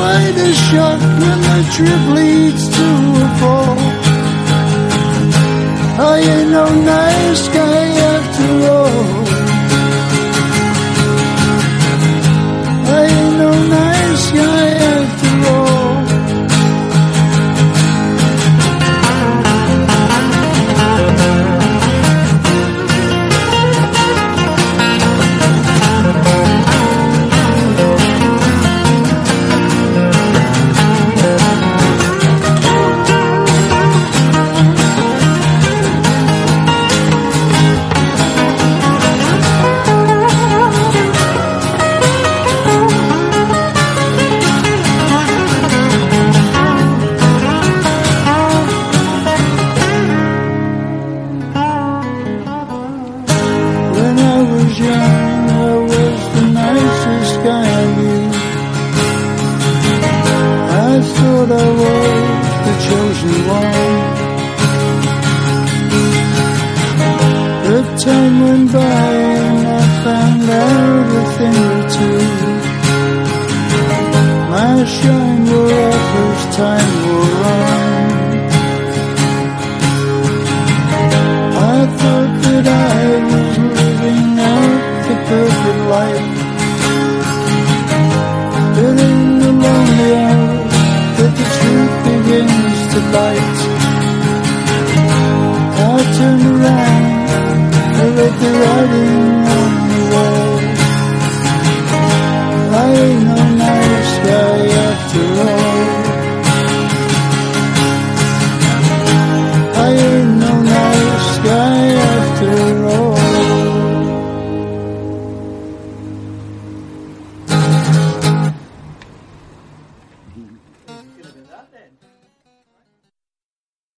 [0.00, 2.86] quite a shock when the trip leads to
[3.24, 3.78] a fall.
[6.12, 7.09] I ain't no nice